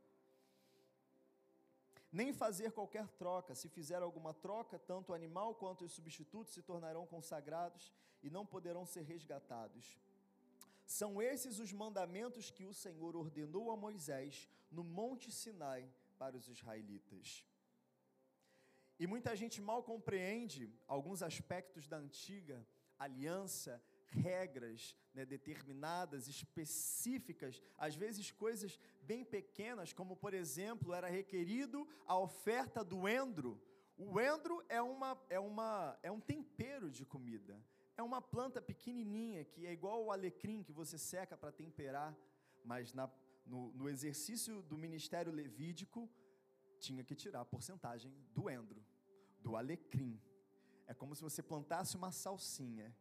[2.12, 3.54] nem fazer qualquer troca.
[3.56, 7.92] Se fizer alguma troca, tanto o animal quanto os substitutos se tornarão consagrados
[8.24, 10.00] e não poderão ser resgatados.
[10.86, 16.48] São esses os mandamentos que o Senhor ordenou a Moisés no Monte Sinai para os
[16.48, 17.46] israelitas.
[19.00, 22.66] E muita gente mal compreende alguns aspectos da antiga
[22.98, 31.88] aliança, regras né, determinadas, específicas, às vezes coisas bem pequenas, como por exemplo, era requerido
[32.08, 33.62] a oferta do endro.
[33.98, 37.62] O endro é, uma, é, uma, é um tempero de comida.
[37.98, 42.16] É uma planta pequenininha que é igual ao alecrim que você seca para temperar,
[42.64, 43.10] mas na,
[43.46, 46.10] no, no exercício do ministério levídico
[46.80, 48.84] tinha que tirar a porcentagem do endro,
[49.40, 50.20] do alecrim.
[50.88, 52.96] É como se você plantasse uma salsinha,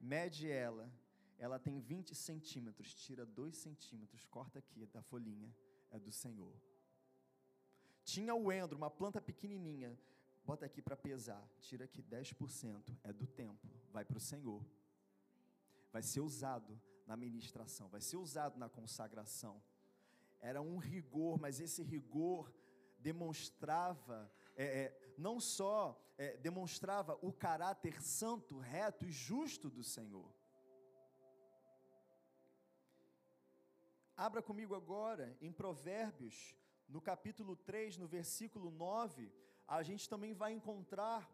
[0.00, 0.92] mede ela,
[1.38, 5.54] ela tem 20 centímetros, tira 2 centímetros, corta aqui da folhinha,
[5.90, 6.54] é do Senhor.
[8.04, 9.98] Tinha o endro, uma planta pequenininha,
[10.44, 14.64] bota aqui para pesar, tira aqui 10%, é do templo, vai para o Senhor.
[15.92, 19.62] Vai ser usado na ministração, vai ser usado na consagração.
[20.40, 22.52] Era um rigor, mas esse rigor
[23.00, 30.30] demonstrava, é, é, não só é, demonstrava o caráter santo, reto e justo do Senhor.
[34.16, 36.54] Abra comigo agora em Provérbios,
[36.88, 39.32] no capítulo 3, no versículo 9,
[39.66, 41.30] a gente também vai encontrar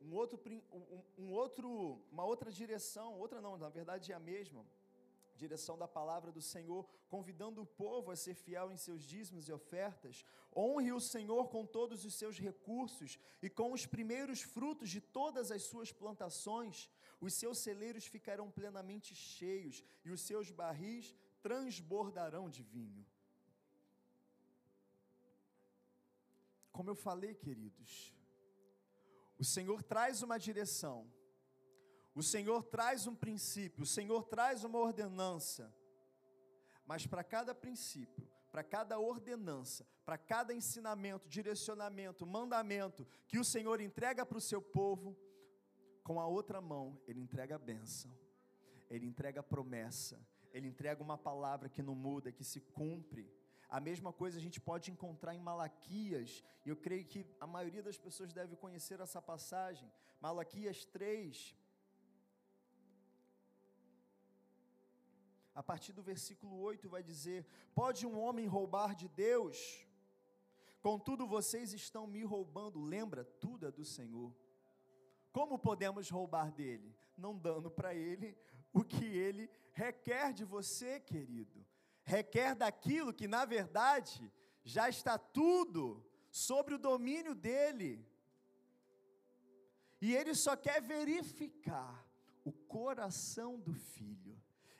[0.00, 0.40] um outro,
[0.72, 4.64] um, um outro, uma outra direção, outra não, na verdade é a mesma,
[5.38, 9.52] direção da palavra do Senhor, convidando o povo a ser fiel em seus dízimos e
[9.52, 10.24] ofertas.
[10.54, 15.50] Honre o Senhor com todos os seus recursos e com os primeiros frutos de todas
[15.50, 16.90] as suas plantações.
[17.20, 23.06] Os seus celeiros ficarão plenamente cheios e os seus barris transbordarão de vinho.
[26.72, 28.14] Como eu falei, queridos,
[29.38, 30.96] o Senhor traz uma direção
[32.18, 35.72] o Senhor traz um princípio, o Senhor traz uma ordenança.
[36.84, 43.80] Mas para cada princípio, para cada ordenança, para cada ensinamento, direcionamento, mandamento que o Senhor
[43.80, 45.16] entrega para o seu povo,
[46.02, 48.10] com a outra mão, Ele entrega a bênção,
[48.90, 50.20] Ele entrega a promessa,
[50.52, 53.32] Ele entrega uma palavra que não muda, que se cumpre.
[53.68, 57.82] A mesma coisa a gente pode encontrar em Malaquias, e eu creio que a maioria
[57.82, 59.88] das pessoas deve conhecer essa passagem.
[60.20, 61.54] Malaquias 3,
[65.58, 67.44] a partir do versículo 8, vai dizer:
[67.74, 69.84] Pode um homem roubar de Deus?
[70.80, 72.80] Contudo, vocês estão me roubando.
[72.80, 74.32] Lembra, tudo é do Senhor.
[75.32, 76.94] Como podemos roubar dele?
[77.16, 78.38] Não dando para ele
[78.72, 81.66] o que ele requer de você, querido.
[82.04, 84.32] Requer daquilo que, na verdade,
[84.62, 88.06] já está tudo sobre o domínio dele.
[90.00, 92.06] E ele só quer verificar
[92.44, 94.37] o coração do filho.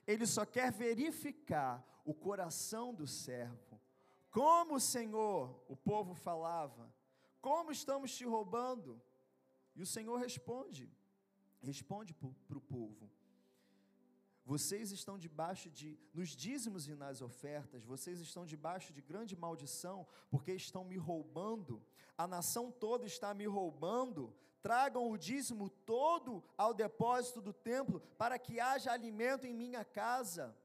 [0.09, 3.79] Ele só quer verificar o coração do servo.
[4.31, 6.91] Como, Senhor, o povo falava,
[7.43, 9.01] como estamos te roubando?
[9.77, 10.91] E o Senhor responde,
[11.61, 13.11] responde para o povo:
[14.47, 20.07] vocês estão debaixo de, nos dízimos e nas ofertas, vocês estão debaixo de grande maldição,
[20.31, 21.85] porque estão me roubando,
[22.17, 28.39] a nação toda está me roubando, tragam o dízimo todo ao depósito do templo, para
[28.39, 30.57] que haja alimento em minha casa.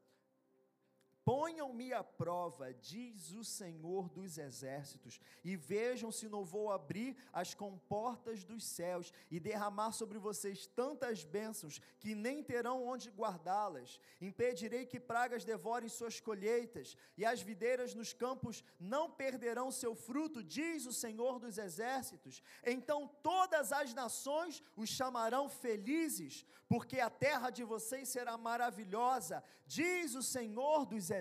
[1.25, 7.53] Ponham-me à prova, diz o Senhor dos exércitos, e vejam se não vou abrir as
[7.53, 14.01] comportas dos céus e derramar sobre vocês tantas bênçãos que nem terão onde guardá-las.
[14.19, 20.43] Impedirei que pragas devorem suas colheitas, e as videiras nos campos não perderão seu fruto,
[20.43, 22.43] diz o Senhor dos exércitos.
[22.65, 30.15] Então todas as nações os chamarão felizes, porque a terra de vocês será maravilhosa, diz
[30.15, 31.12] o Senhor dos exércitos.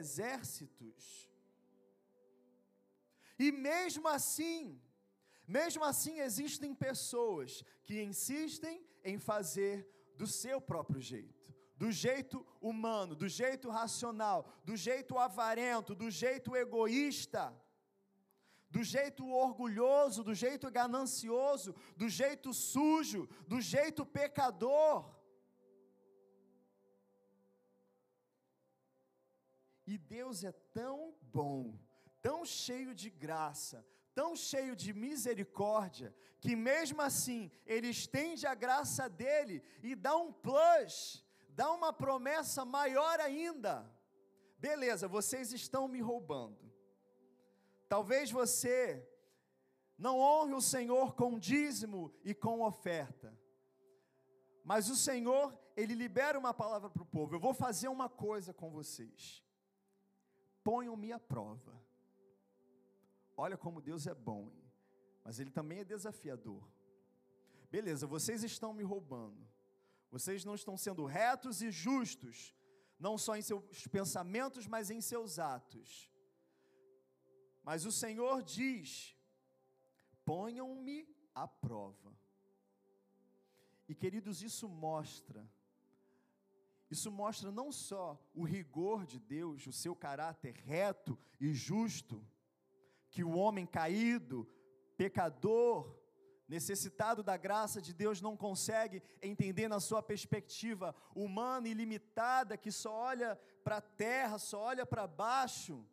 [3.39, 4.81] E mesmo assim,
[5.47, 13.15] mesmo assim existem pessoas que insistem em fazer do seu próprio jeito, do jeito humano,
[13.17, 17.53] do jeito racional, do jeito avarento, do jeito egoísta,
[18.71, 25.22] do jeito orgulhoso, do jeito ganancioso, do jeito sujo, do jeito pecador.
[29.93, 31.79] E Deus é tão bom,
[32.23, 39.07] tão cheio de graça, tão cheio de misericórdia, que mesmo assim Ele estende a graça
[39.07, 43.75] dele e dá um plus, dá uma promessa maior ainda.
[44.57, 46.73] Beleza, vocês estão me roubando.
[47.87, 49.07] Talvez você
[49.99, 53.39] Não honre o Senhor com dízimo e com oferta.
[54.65, 58.55] Mas o Senhor, Ele libera uma palavra para o povo: Eu vou fazer uma coisa
[58.55, 59.43] com vocês.
[60.63, 61.81] Ponham-me à prova.
[63.37, 64.71] Olha como Deus é bom, hein?
[65.25, 66.71] mas Ele também é desafiador.
[67.71, 69.49] Beleza, vocês estão me roubando.
[70.11, 72.55] Vocês não estão sendo retos e justos,
[72.99, 76.13] não só em seus pensamentos, mas em seus atos.
[77.63, 79.17] Mas o Senhor diz:
[80.25, 82.15] ponham-me à prova.
[83.89, 85.49] E queridos, isso mostra,
[86.93, 92.25] isso mostra não só o rigor de Deus, o seu caráter reto e justo,
[93.11, 94.49] que o homem caído,
[94.97, 95.99] pecador,
[96.49, 102.71] necessitado da graça de Deus, não consegue entender na sua perspectiva humana e limitada, que
[102.71, 105.85] só olha para a terra, só olha para baixo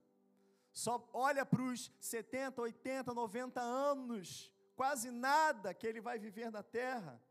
[0.72, 6.64] só olha para os 70, 80, 90 anos, quase nada que ele vai viver na
[6.64, 7.22] terra.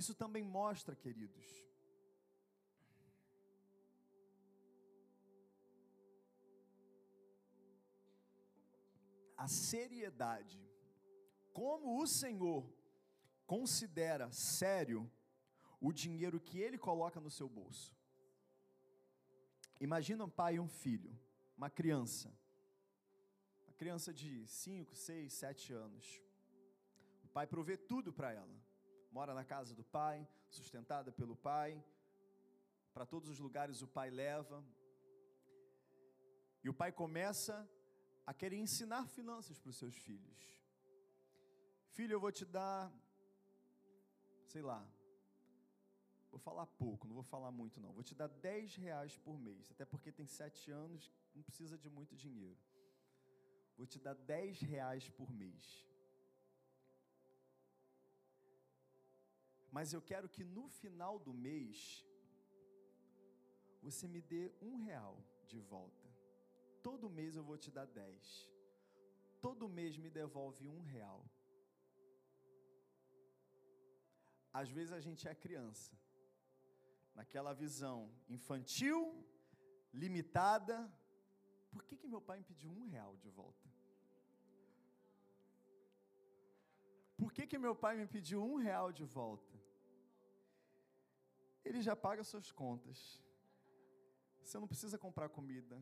[0.00, 1.44] Isso também mostra, queridos,
[9.36, 10.60] a seriedade,
[11.52, 12.64] como o Senhor
[13.44, 15.10] considera sério
[15.80, 17.92] o dinheiro que ele coloca no seu bolso.
[19.80, 21.12] Imagina um pai e um filho,
[21.56, 22.32] uma criança,
[23.64, 26.22] uma criança de 5, 6, 7 anos.
[27.24, 28.67] O pai provê tudo para ela.
[29.18, 30.16] Mora na casa do pai,
[30.48, 31.70] sustentada pelo pai.
[32.94, 34.64] Para todos os lugares o pai leva.
[36.62, 37.68] E o pai começa
[38.24, 40.40] a querer ensinar finanças para os seus filhos.
[41.96, 42.92] Filho, eu vou te dar,
[44.46, 44.80] sei lá,
[46.30, 47.92] Vou falar pouco, não vou falar muito não.
[47.92, 51.90] Vou te dar 10 reais por mês, até porque tem sete anos, não precisa de
[51.90, 52.60] muito dinheiro.
[53.76, 55.88] Vou te dar 10 reais por mês.
[59.70, 62.04] Mas eu quero que no final do mês
[63.82, 65.16] você me dê um real
[65.46, 66.08] de volta.
[66.82, 68.50] Todo mês eu vou te dar 10.
[69.40, 71.24] Todo mês me devolve um real.
[74.52, 75.96] Às vezes a gente é criança
[77.14, 78.98] naquela visão infantil,
[79.92, 80.76] limitada,
[81.70, 83.68] por que, que meu pai me pediu um real de volta?
[87.16, 89.57] Por que, que meu pai me pediu um real de volta?
[91.68, 93.22] Ele já paga suas contas.
[94.42, 95.76] Você não precisa comprar comida.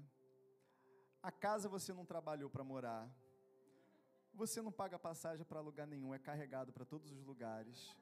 [1.22, 3.09] A casa você não trabalhou para morar.
[4.34, 7.97] Você não paga passagem para lugar nenhum, é carregado para todos os lugares.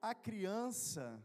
[0.00, 1.24] A criança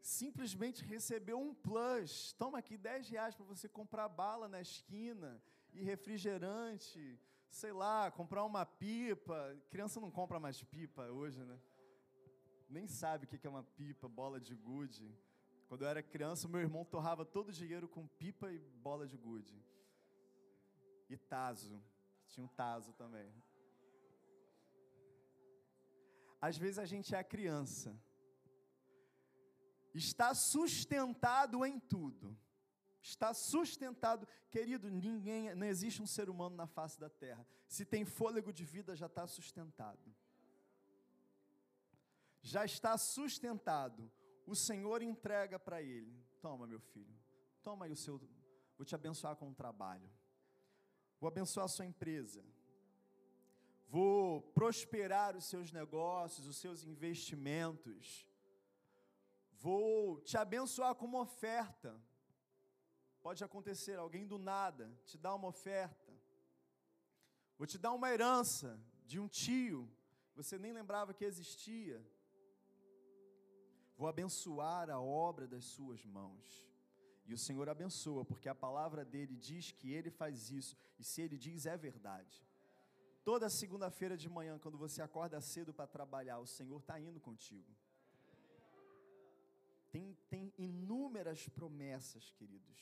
[0.00, 2.32] simplesmente recebeu um plus.
[2.32, 5.40] Toma aqui 10 reais para você comprar bala na esquina
[5.72, 9.56] e refrigerante, sei lá, comprar uma pipa.
[9.70, 11.56] Criança não compra mais pipa hoje, né?
[12.76, 15.06] Nem sabe o que é uma pipa, bola de gude.
[15.68, 19.16] Quando eu era criança, meu irmão torrava todo o dinheiro com pipa e bola de
[19.16, 19.56] gude.
[21.08, 21.76] E taso.
[22.28, 23.30] Tinha um taso também.
[26.40, 27.90] Às vezes a gente é criança
[29.94, 32.36] está sustentado em tudo.
[33.00, 37.44] Está sustentado, querido, ninguém, não existe um ser humano na face da terra.
[37.66, 40.14] Se tem fôlego de vida, já está sustentado.
[42.42, 44.10] Já está sustentado.
[44.46, 47.16] O Senhor entrega para ele: Toma, meu filho,
[47.62, 48.20] toma aí o seu.
[48.76, 50.10] Vou te abençoar com o trabalho.
[51.18, 52.44] Vou abençoar a sua empresa.
[53.88, 58.26] Vou prosperar os seus negócios, os seus investimentos
[59.62, 61.96] Vou te abençoar com uma oferta.
[63.22, 66.12] Pode acontecer, alguém do nada te dá uma oferta.
[67.56, 68.76] Vou te dar uma herança
[69.06, 69.88] de um tio,
[70.34, 72.04] você nem lembrava que existia.
[74.02, 76.46] Vou abençoar a obra das suas mãos.
[77.24, 81.22] E o Senhor abençoa, porque a palavra dele diz que ele faz isso, e se
[81.22, 82.44] ele diz é verdade.
[83.22, 87.72] Toda segunda-feira de manhã, quando você acorda cedo para trabalhar, o Senhor está indo contigo.
[89.92, 92.80] Tem, tem inúmeras promessas, queridos.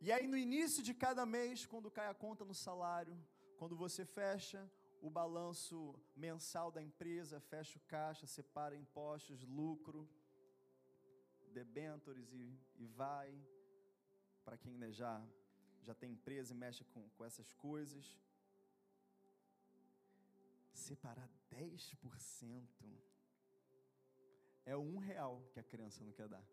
[0.00, 3.14] E aí, no início de cada mês, quando cai a conta no salário,
[3.58, 4.66] quando você fecha
[5.02, 5.76] o balanço
[6.14, 10.08] mensal da empresa, fecha o caixa, separa impostos, lucro,
[11.52, 13.30] debentures e, e vai.
[14.44, 15.20] Para quem né, já,
[15.82, 18.16] já tem empresa e mexe com, com essas coisas.
[20.72, 22.68] Separar 10%
[24.64, 26.46] é um real que a criança não quer dar.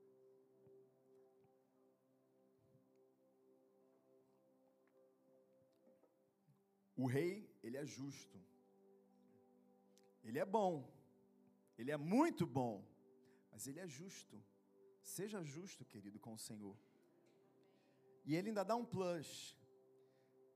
[6.95, 8.39] O rei ele é justo.
[10.24, 10.89] Ele é bom.
[11.78, 12.86] Ele é muito bom.
[13.51, 14.41] Mas ele é justo.
[15.01, 16.78] Seja justo, querido, com o Senhor.
[18.26, 19.57] E ele ainda dá um plus.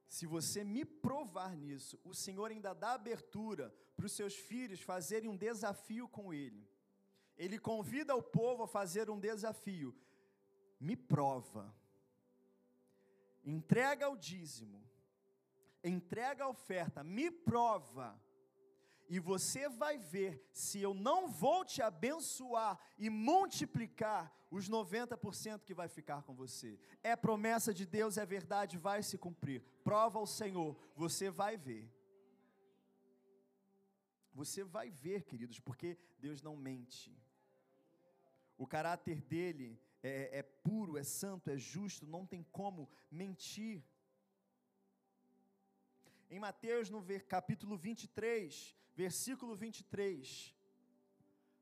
[0.07, 5.29] Se você me provar nisso, o Senhor ainda dá abertura para os seus filhos fazerem
[5.29, 6.67] um desafio com ele.
[7.35, 9.95] Ele convida o povo a fazer um desafio.
[10.79, 11.73] Me prova.
[13.43, 14.87] Entrega o dízimo.
[15.83, 17.03] Entrega a oferta.
[17.03, 18.19] Me prova
[19.09, 25.73] e você vai ver se eu não vou te abençoar e multiplicar os 90% que
[25.73, 26.79] vai ficar com você.
[27.01, 29.61] É promessa de Deus, é verdade, vai se cumprir.
[29.83, 31.91] Prova ao Senhor, você vai ver.
[34.33, 37.15] Você vai ver, queridos, porque Deus não mente.
[38.57, 43.83] O caráter dele é, é puro, é santo, é justo, não tem como mentir.
[46.33, 50.51] Em Mateus, no capítulo 23, versículo 23.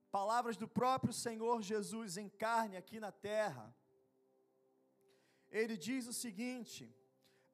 [0.10, 3.66] Palavras do próprio Senhor Jesus em carne aqui na terra.
[5.50, 6.90] Ele diz o seguinte: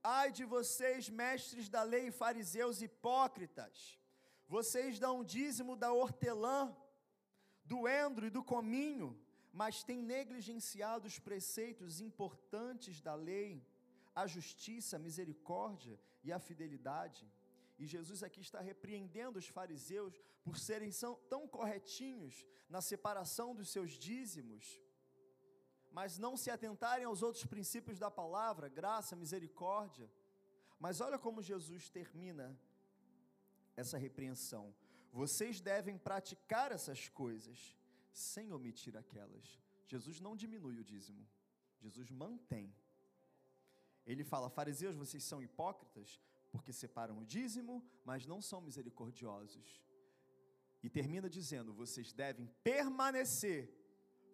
[0.03, 3.99] Ai de vocês, mestres da lei, fariseus hipócritas,
[4.47, 6.77] vocês dão o dízimo da hortelã,
[7.65, 9.19] do endro e do cominho,
[9.51, 13.65] mas têm negligenciado os preceitos importantes da lei,
[14.13, 17.25] a justiça, a misericórdia e a fidelidade.
[17.79, 20.91] E Jesus aqui está repreendendo os fariseus por serem
[21.29, 24.81] tão corretinhos na separação dos seus dízimos,
[25.91, 30.09] mas não se atentarem aos outros princípios da palavra, graça, misericórdia.
[30.79, 32.59] Mas olha como Jesus termina
[33.75, 34.75] essa repreensão.
[35.11, 37.75] Vocês devem praticar essas coisas
[38.11, 39.59] sem omitir aquelas.
[39.85, 41.25] Jesus não diminui o dízimo,
[41.79, 42.75] Jesus mantém.
[44.07, 46.19] Ele fala: fariseus, vocês são hipócritas,
[46.51, 49.83] porque separam o dízimo, mas não são misericordiosos.
[50.81, 53.69] E termina dizendo: vocês devem permanecer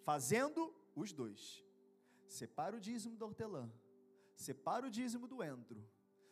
[0.03, 1.63] fazendo os dois.
[2.28, 3.71] Separa o dízimo do hortelã,
[4.36, 5.88] separa o dízimo do endro,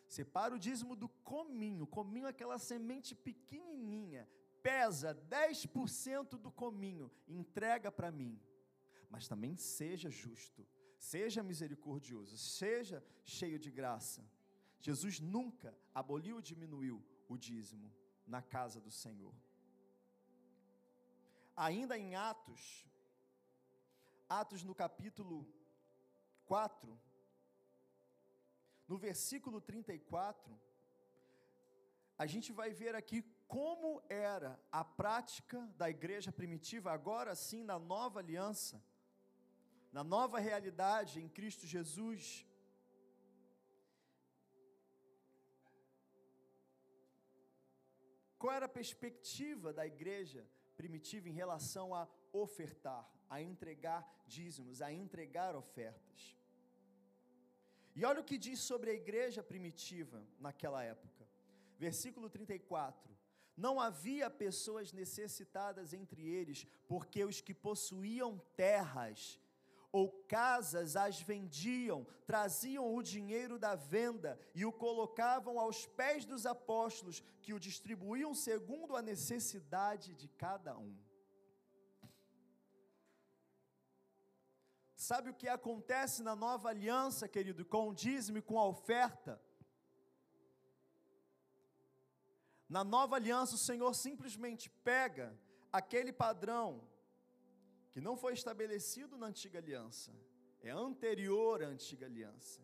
[0.07, 1.87] separa o dízimo do cominho.
[1.87, 4.29] Cominho é aquela semente pequenininha,
[4.61, 8.39] pesa 10% do cominho, entrega para mim.
[9.09, 10.65] Mas também seja justo,
[11.09, 12.97] seja misericordioso, seja
[13.37, 14.21] cheio de graça
[14.81, 16.97] Jesus nunca aboliu ou diminuiu
[17.29, 17.93] o dízimo
[18.25, 19.33] na casa do Senhor.
[21.55, 22.87] Ainda em Atos,
[24.27, 25.47] Atos no capítulo
[26.45, 26.99] 4,
[28.87, 30.59] no versículo 34,
[32.17, 37.77] a gente vai ver aqui como era a prática da igreja primitiva, agora sim na
[37.77, 38.83] nova aliança,
[39.91, 42.45] na nova realidade em Cristo Jesus.
[48.37, 54.91] Qual era a perspectiva da igreja primitiva em relação a ofertar, a entregar dízimos, a
[54.91, 56.37] entregar ofertas?
[57.93, 61.27] E olha o que diz sobre a igreja primitiva naquela época.
[61.77, 63.11] Versículo 34.
[63.57, 69.40] Não havia pessoas necessitadas entre eles, porque os que possuíam terras
[69.91, 76.45] ou casas as vendiam, traziam o dinheiro da venda e o colocavam aos pés dos
[76.45, 80.95] apóstolos, que o distribuíam segundo a necessidade de cada um.
[84.95, 89.41] Sabe o que acontece na nova aliança, querido, com o dízimo e com a oferta?
[92.69, 95.37] Na nova aliança, o Senhor simplesmente pega
[95.73, 96.87] aquele padrão
[97.91, 100.11] que não foi estabelecido na antiga aliança,
[100.61, 102.61] é anterior à antiga aliança,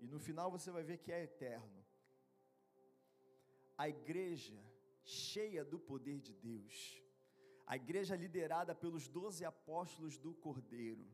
[0.00, 1.84] e no final você vai ver que é eterno.
[3.76, 4.58] A igreja
[5.04, 7.02] cheia do poder de Deus,
[7.66, 11.06] a igreja liderada pelos doze apóstolos do Cordeiro,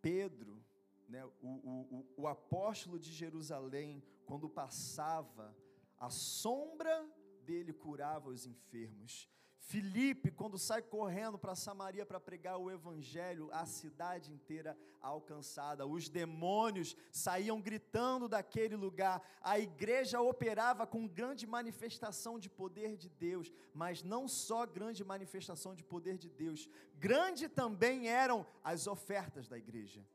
[0.00, 0.62] Pedro,
[1.08, 5.56] né, o, o, o, apóstolo de Jerusalém, quando passava,
[5.98, 7.08] a sombra
[7.42, 9.28] dele curava os enfermos.
[9.64, 16.06] Filipe, quando sai correndo para Samaria para pregar o evangelho, a cidade inteira alcançada, os
[16.06, 23.50] demônios saíam gritando daquele lugar, a igreja operava com grande manifestação de poder de Deus,
[23.72, 29.56] mas não só grande manifestação de poder de Deus, grande também eram as ofertas da
[29.56, 30.06] igreja.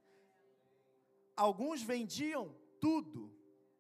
[1.36, 3.34] Alguns vendiam tudo: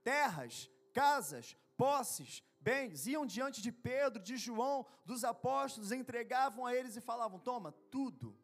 [0.03, 6.95] terras, casas, posses, bens, iam diante de Pedro, de João, dos apóstolos, entregavam a eles
[6.95, 8.38] e falavam: Toma, tudo.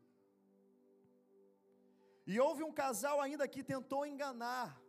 [2.26, 4.82] E houve um casal ainda que tentou enganar,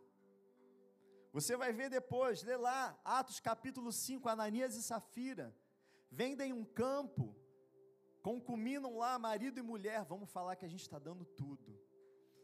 [1.31, 5.55] Você vai ver depois, lê lá, Atos capítulo 5, Ananias e Safira.
[6.09, 7.35] Vendem um campo,
[8.23, 10.03] concuminam lá marido e mulher.
[10.05, 11.79] Vamos falar que a gente está dando tudo.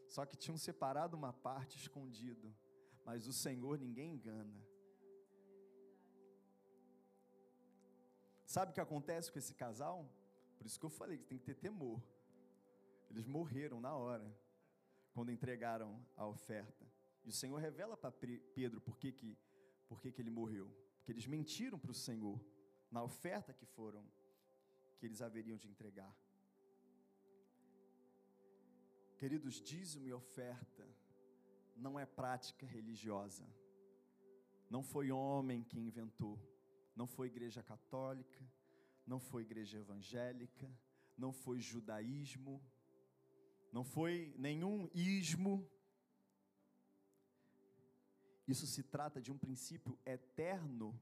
[0.06, 2.54] Só que tinham separado uma parte escondido.
[3.04, 4.64] Mas o Senhor ninguém engana.
[8.54, 10.08] Sabe o que acontece com esse casal?
[10.56, 12.00] Por isso que eu falei que tem que ter temor.
[13.10, 14.28] Eles morreram na hora,
[15.12, 16.86] quando entregaram a oferta.
[17.24, 19.36] E o Senhor revela para Pedro por que, que,
[19.88, 20.68] por que, que ele morreu.
[20.98, 22.40] Porque eles mentiram para o Senhor
[22.92, 24.06] na oferta que foram,
[25.00, 26.16] que eles haveriam de entregar.
[29.16, 30.86] Queridos, dízimo e oferta
[31.74, 33.44] não é prática religiosa.
[34.70, 36.38] Não foi homem que inventou,
[36.94, 38.44] não foi igreja católica,
[39.06, 40.70] não foi igreja evangélica,
[41.16, 42.62] não foi judaísmo,
[43.72, 45.68] não foi nenhum ismo,
[48.46, 51.00] isso se trata de um princípio eterno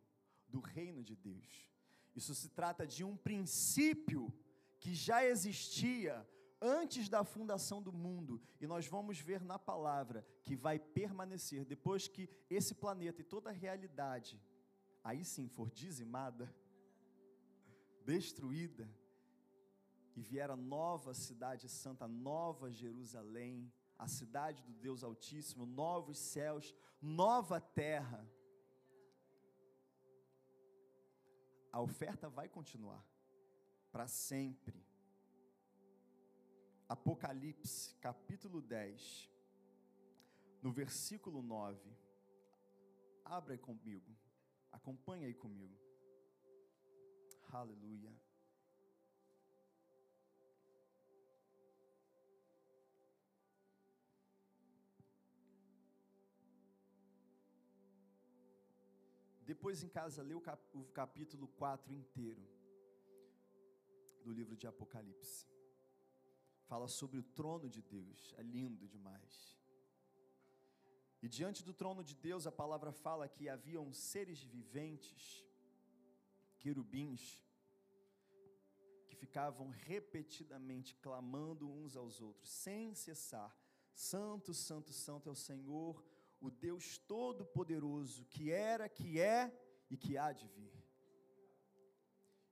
[0.48, 1.68] do reino de Deus.
[2.14, 4.32] Isso se trata de um princípio
[4.78, 6.26] que já existia
[6.60, 12.06] antes da fundação do mundo, e nós vamos ver na palavra que vai permanecer depois
[12.06, 14.40] que esse planeta e toda a realidade
[15.02, 16.54] aí sim for dizimada,
[18.04, 18.88] destruída,
[20.14, 26.74] e vier a nova cidade santa, nova Jerusalém, a cidade do Deus Altíssimo, novos céus,
[27.00, 28.28] nova terra.
[31.70, 33.02] A oferta vai continuar
[33.90, 34.84] para sempre.
[36.88, 39.30] Apocalipse, capítulo 10,
[40.60, 41.80] no versículo 9.
[43.24, 44.14] Abra comigo,
[44.72, 45.78] acompanha aí comigo.
[47.50, 48.12] Aleluia.
[59.44, 62.42] Depois em casa, lê o, cap, o capítulo 4 inteiro
[64.24, 65.46] do livro de Apocalipse.
[66.66, 69.61] Fala sobre o trono de Deus, é lindo demais.
[71.22, 75.46] E diante do trono de Deus, a palavra fala que haviam seres viventes,
[76.58, 77.40] querubins,
[79.06, 83.56] que ficavam repetidamente clamando uns aos outros, sem cessar:
[83.94, 86.04] Santo, Santo, Santo é o Senhor,
[86.40, 89.56] o Deus Todo-Poderoso, que era, que é
[89.88, 90.74] e que há de vir.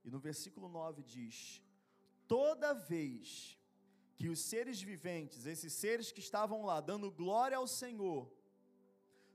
[0.05, 1.61] E no versículo 9 diz:
[2.29, 3.59] Toda vez
[4.15, 8.31] que os seres viventes, esses seres que estavam lá dando glória ao Senhor,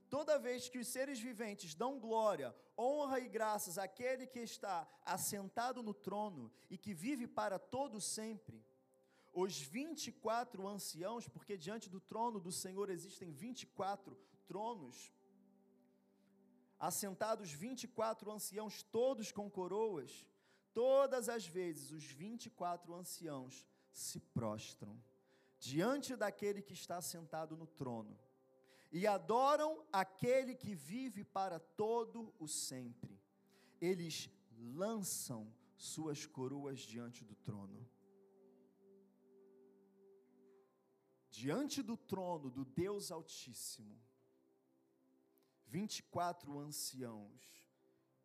[0.08, 5.82] toda vez que os seres viventes dão glória, honra e graças àquele que está assentado
[5.82, 8.64] no trono e que vive para todo sempre,
[9.32, 15.12] os 24 anciãos, porque diante do trono do Senhor existem 24 tronos,
[16.78, 20.26] assentados 24 anciãos, todos com coroas,
[20.72, 24.98] todas as vezes os 24 anciãos se prostram
[25.58, 28.16] diante daquele que está sentado no trono
[28.90, 33.20] e adoram aquele que vive para todo o sempre.
[33.80, 37.86] Eles lançam suas coroas diante do trono.
[41.36, 44.00] diante do trono do Deus Altíssimo,
[45.66, 47.62] 24 anciãos,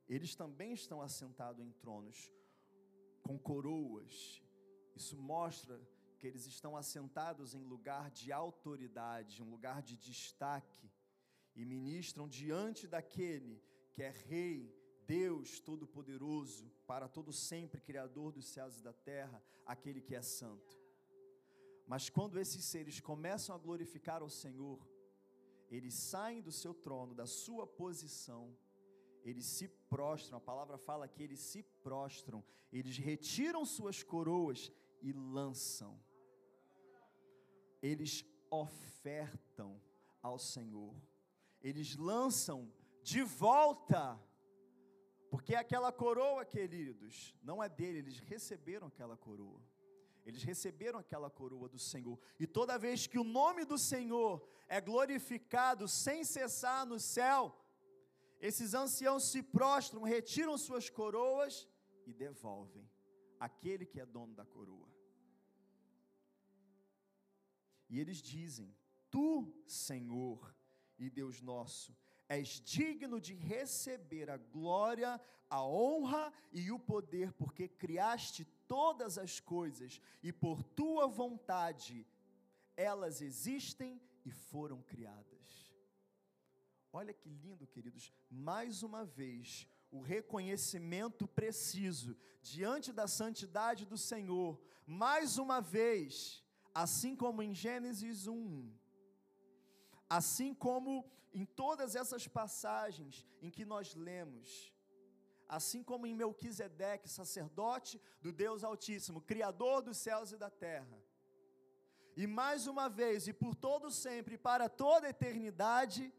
[0.08, 2.32] eles também estão assentados em tronos,
[3.22, 4.42] com coroas.
[4.96, 5.78] Isso mostra
[6.22, 10.88] que eles estão assentados em lugar de autoridade, um lugar de destaque,
[11.56, 13.60] e ministram diante daquele
[13.92, 14.72] que é Rei,
[15.08, 20.80] Deus Todo-Poderoso, para todo sempre, Criador dos céus e da terra, aquele que é santo.
[21.88, 24.80] Mas quando esses seres começam a glorificar ao Senhor,
[25.72, 28.56] eles saem do seu trono, da sua posição,
[29.24, 35.12] eles se prostram, a palavra fala que eles se prostram, eles retiram suas coroas e
[35.12, 36.00] lançam.
[37.82, 39.82] Eles ofertam
[40.22, 40.94] ao Senhor.
[41.62, 42.72] Eles lançam
[43.02, 44.20] de volta,
[45.30, 49.62] porque aquela coroa, queridos, não é dele, eles receberam aquela coroa.
[50.26, 52.20] Eles receberam aquela coroa do Senhor.
[52.40, 57.56] E toda vez que o nome do Senhor é glorificado sem cessar no céu,
[58.40, 61.68] esses anciãos se prostram, retiram suas coroas
[62.06, 62.88] e devolvem
[63.40, 64.91] aquele que é dono da coroa.
[67.92, 68.74] E eles dizem:
[69.12, 70.56] Tu, Senhor
[70.98, 71.96] e Deus nosso,
[72.30, 75.20] és digno de receber a glória,
[75.50, 82.08] a honra e o poder, porque criaste todas as coisas e por tua vontade
[82.78, 85.76] elas existem e foram criadas.
[86.94, 88.12] Olha que lindo, queridos.
[88.30, 94.58] Mais uma vez, o reconhecimento preciso diante da santidade do Senhor.
[94.86, 96.44] Mais uma vez,
[96.74, 98.72] assim como em Gênesis 1,
[100.10, 104.74] assim como em todas essas passagens em que nós lemos,
[105.48, 111.02] assim como em Melquisedeque, sacerdote do Deus Altíssimo, Criador dos céus e da terra.
[112.16, 116.14] E mais uma vez, e por todo sempre, para toda eternidade,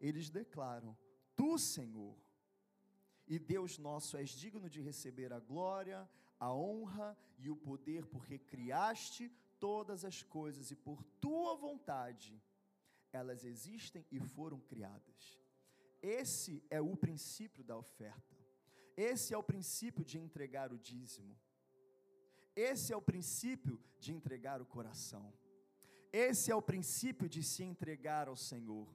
[0.00, 0.96] eles declaram:
[1.36, 2.16] Tu, Senhor,
[3.26, 8.38] e Deus nosso, és digno de receber a glória, a honra e o poder, porque
[8.38, 12.40] criaste todas as coisas e por tua vontade
[13.12, 15.38] elas existem e foram criadas.
[16.02, 18.36] Esse é o princípio da oferta.
[18.96, 21.36] Esse é o princípio de entregar o dízimo.
[22.54, 25.32] Esse é o princípio de entregar o coração.
[26.12, 28.88] Esse é o princípio de se entregar ao Senhor.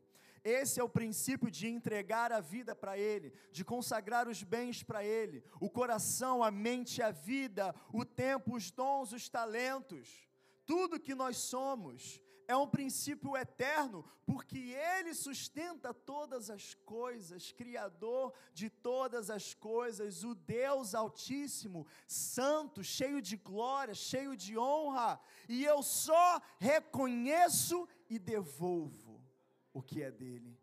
[0.44, 5.06] Esse é o princípio de entregar a vida para Ele, de consagrar os bens para
[5.06, 10.28] Ele, o coração, a mente, a vida, o tempo, os dons, os talentos,
[10.72, 12.22] tudo que nós somos.
[12.48, 20.24] É um princípio eterno, porque Ele sustenta todas as coisas, Criador de todas as coisas,
[20.24, 25.20] o Deus Altíssimo, Santo, cheio de glória, cheio de honra,
[25.50, 29.22] e eu só reconheço e devolvo
[29.74, 30.58] o que é dele.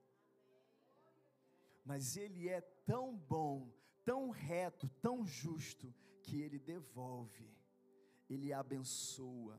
[1.84, 3.70] Mas ele é tão bom,
[4.06, 7.50] tão reto, tão justo, que ele devolve,
[8.28, 9.58] ele abençoa,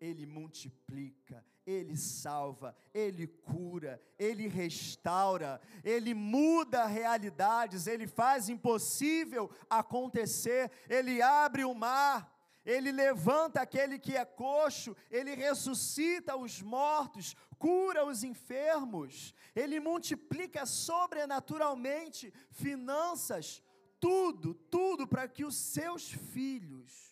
[0.00, 10.70] ele multiplica, ele salva, ele cura, ele restaura, ele muda realidades, ele faz impossível acontecer,
[10.88, 12.36] ele abre o mar
[12.66, 20.66] ele levanta aquele que é coxo, ele ressuscita os mortos, cura os enfermos, ele multiplica
[20.66, 23.62] sobrenaturalmente finanças,
[24.00, 27.05] tudo, tudo para que os seus filhos,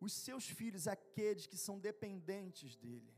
[0.00, 3.14] os seus filhos, aqueles que são dependentes dele,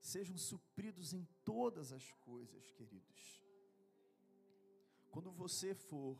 [0.00, 3.42] sejam supridos em todas as coisas, queridos.
[5.10, 6.18] Quando você for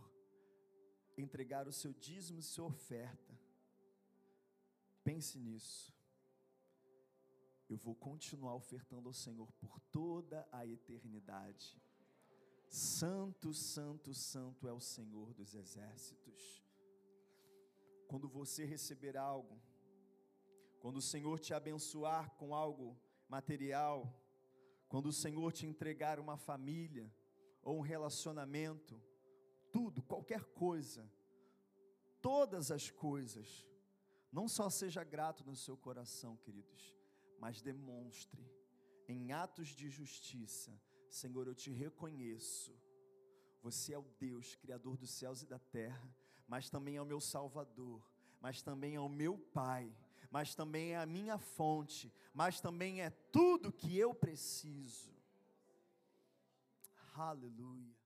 [1.17, 3.39] entregar o seu dízimo e sua oferta,
[5.03, 5.93] pense nisso.
[7.69, 11.81] Eu vou continuar ofertando ao Senhor por toda a eternidade.
[12.69, 16.62] Santo, santo, santo é o Senhor dos exércitos.
[18.13, 19.59] Quando você receber algo,
[20.81, 22.95] quando o Senhor te abençoar com algo
[23.27, 24.15] material,
[24.87, 27.11] quando o Senhor te entregar uma família
[27.63, 29.03] ou um relacionamento,
[29.73, 31.11] tudo, qualquer coisa,
[32.21, 33.67] todas as coisas,
[34.31, 36.95] não só seja grato no seu coração, queridos,
[37.41, 38.47] mas demonstre
[39.09, 42.79] em atos de justiça: Senhor, eu te reconheço.
[43.63, 46.15] Você é o Deus, Criador dos céus e da terra,
[46.53, 48.07] mas também é o meu Salvador,
[48.39, 49.91] mas também é o meu Pai,
[50.31, 55.11] mas também é a minha fonte, mas também é tudo que eu preciso.
[57.15, 57.97] Aleluia.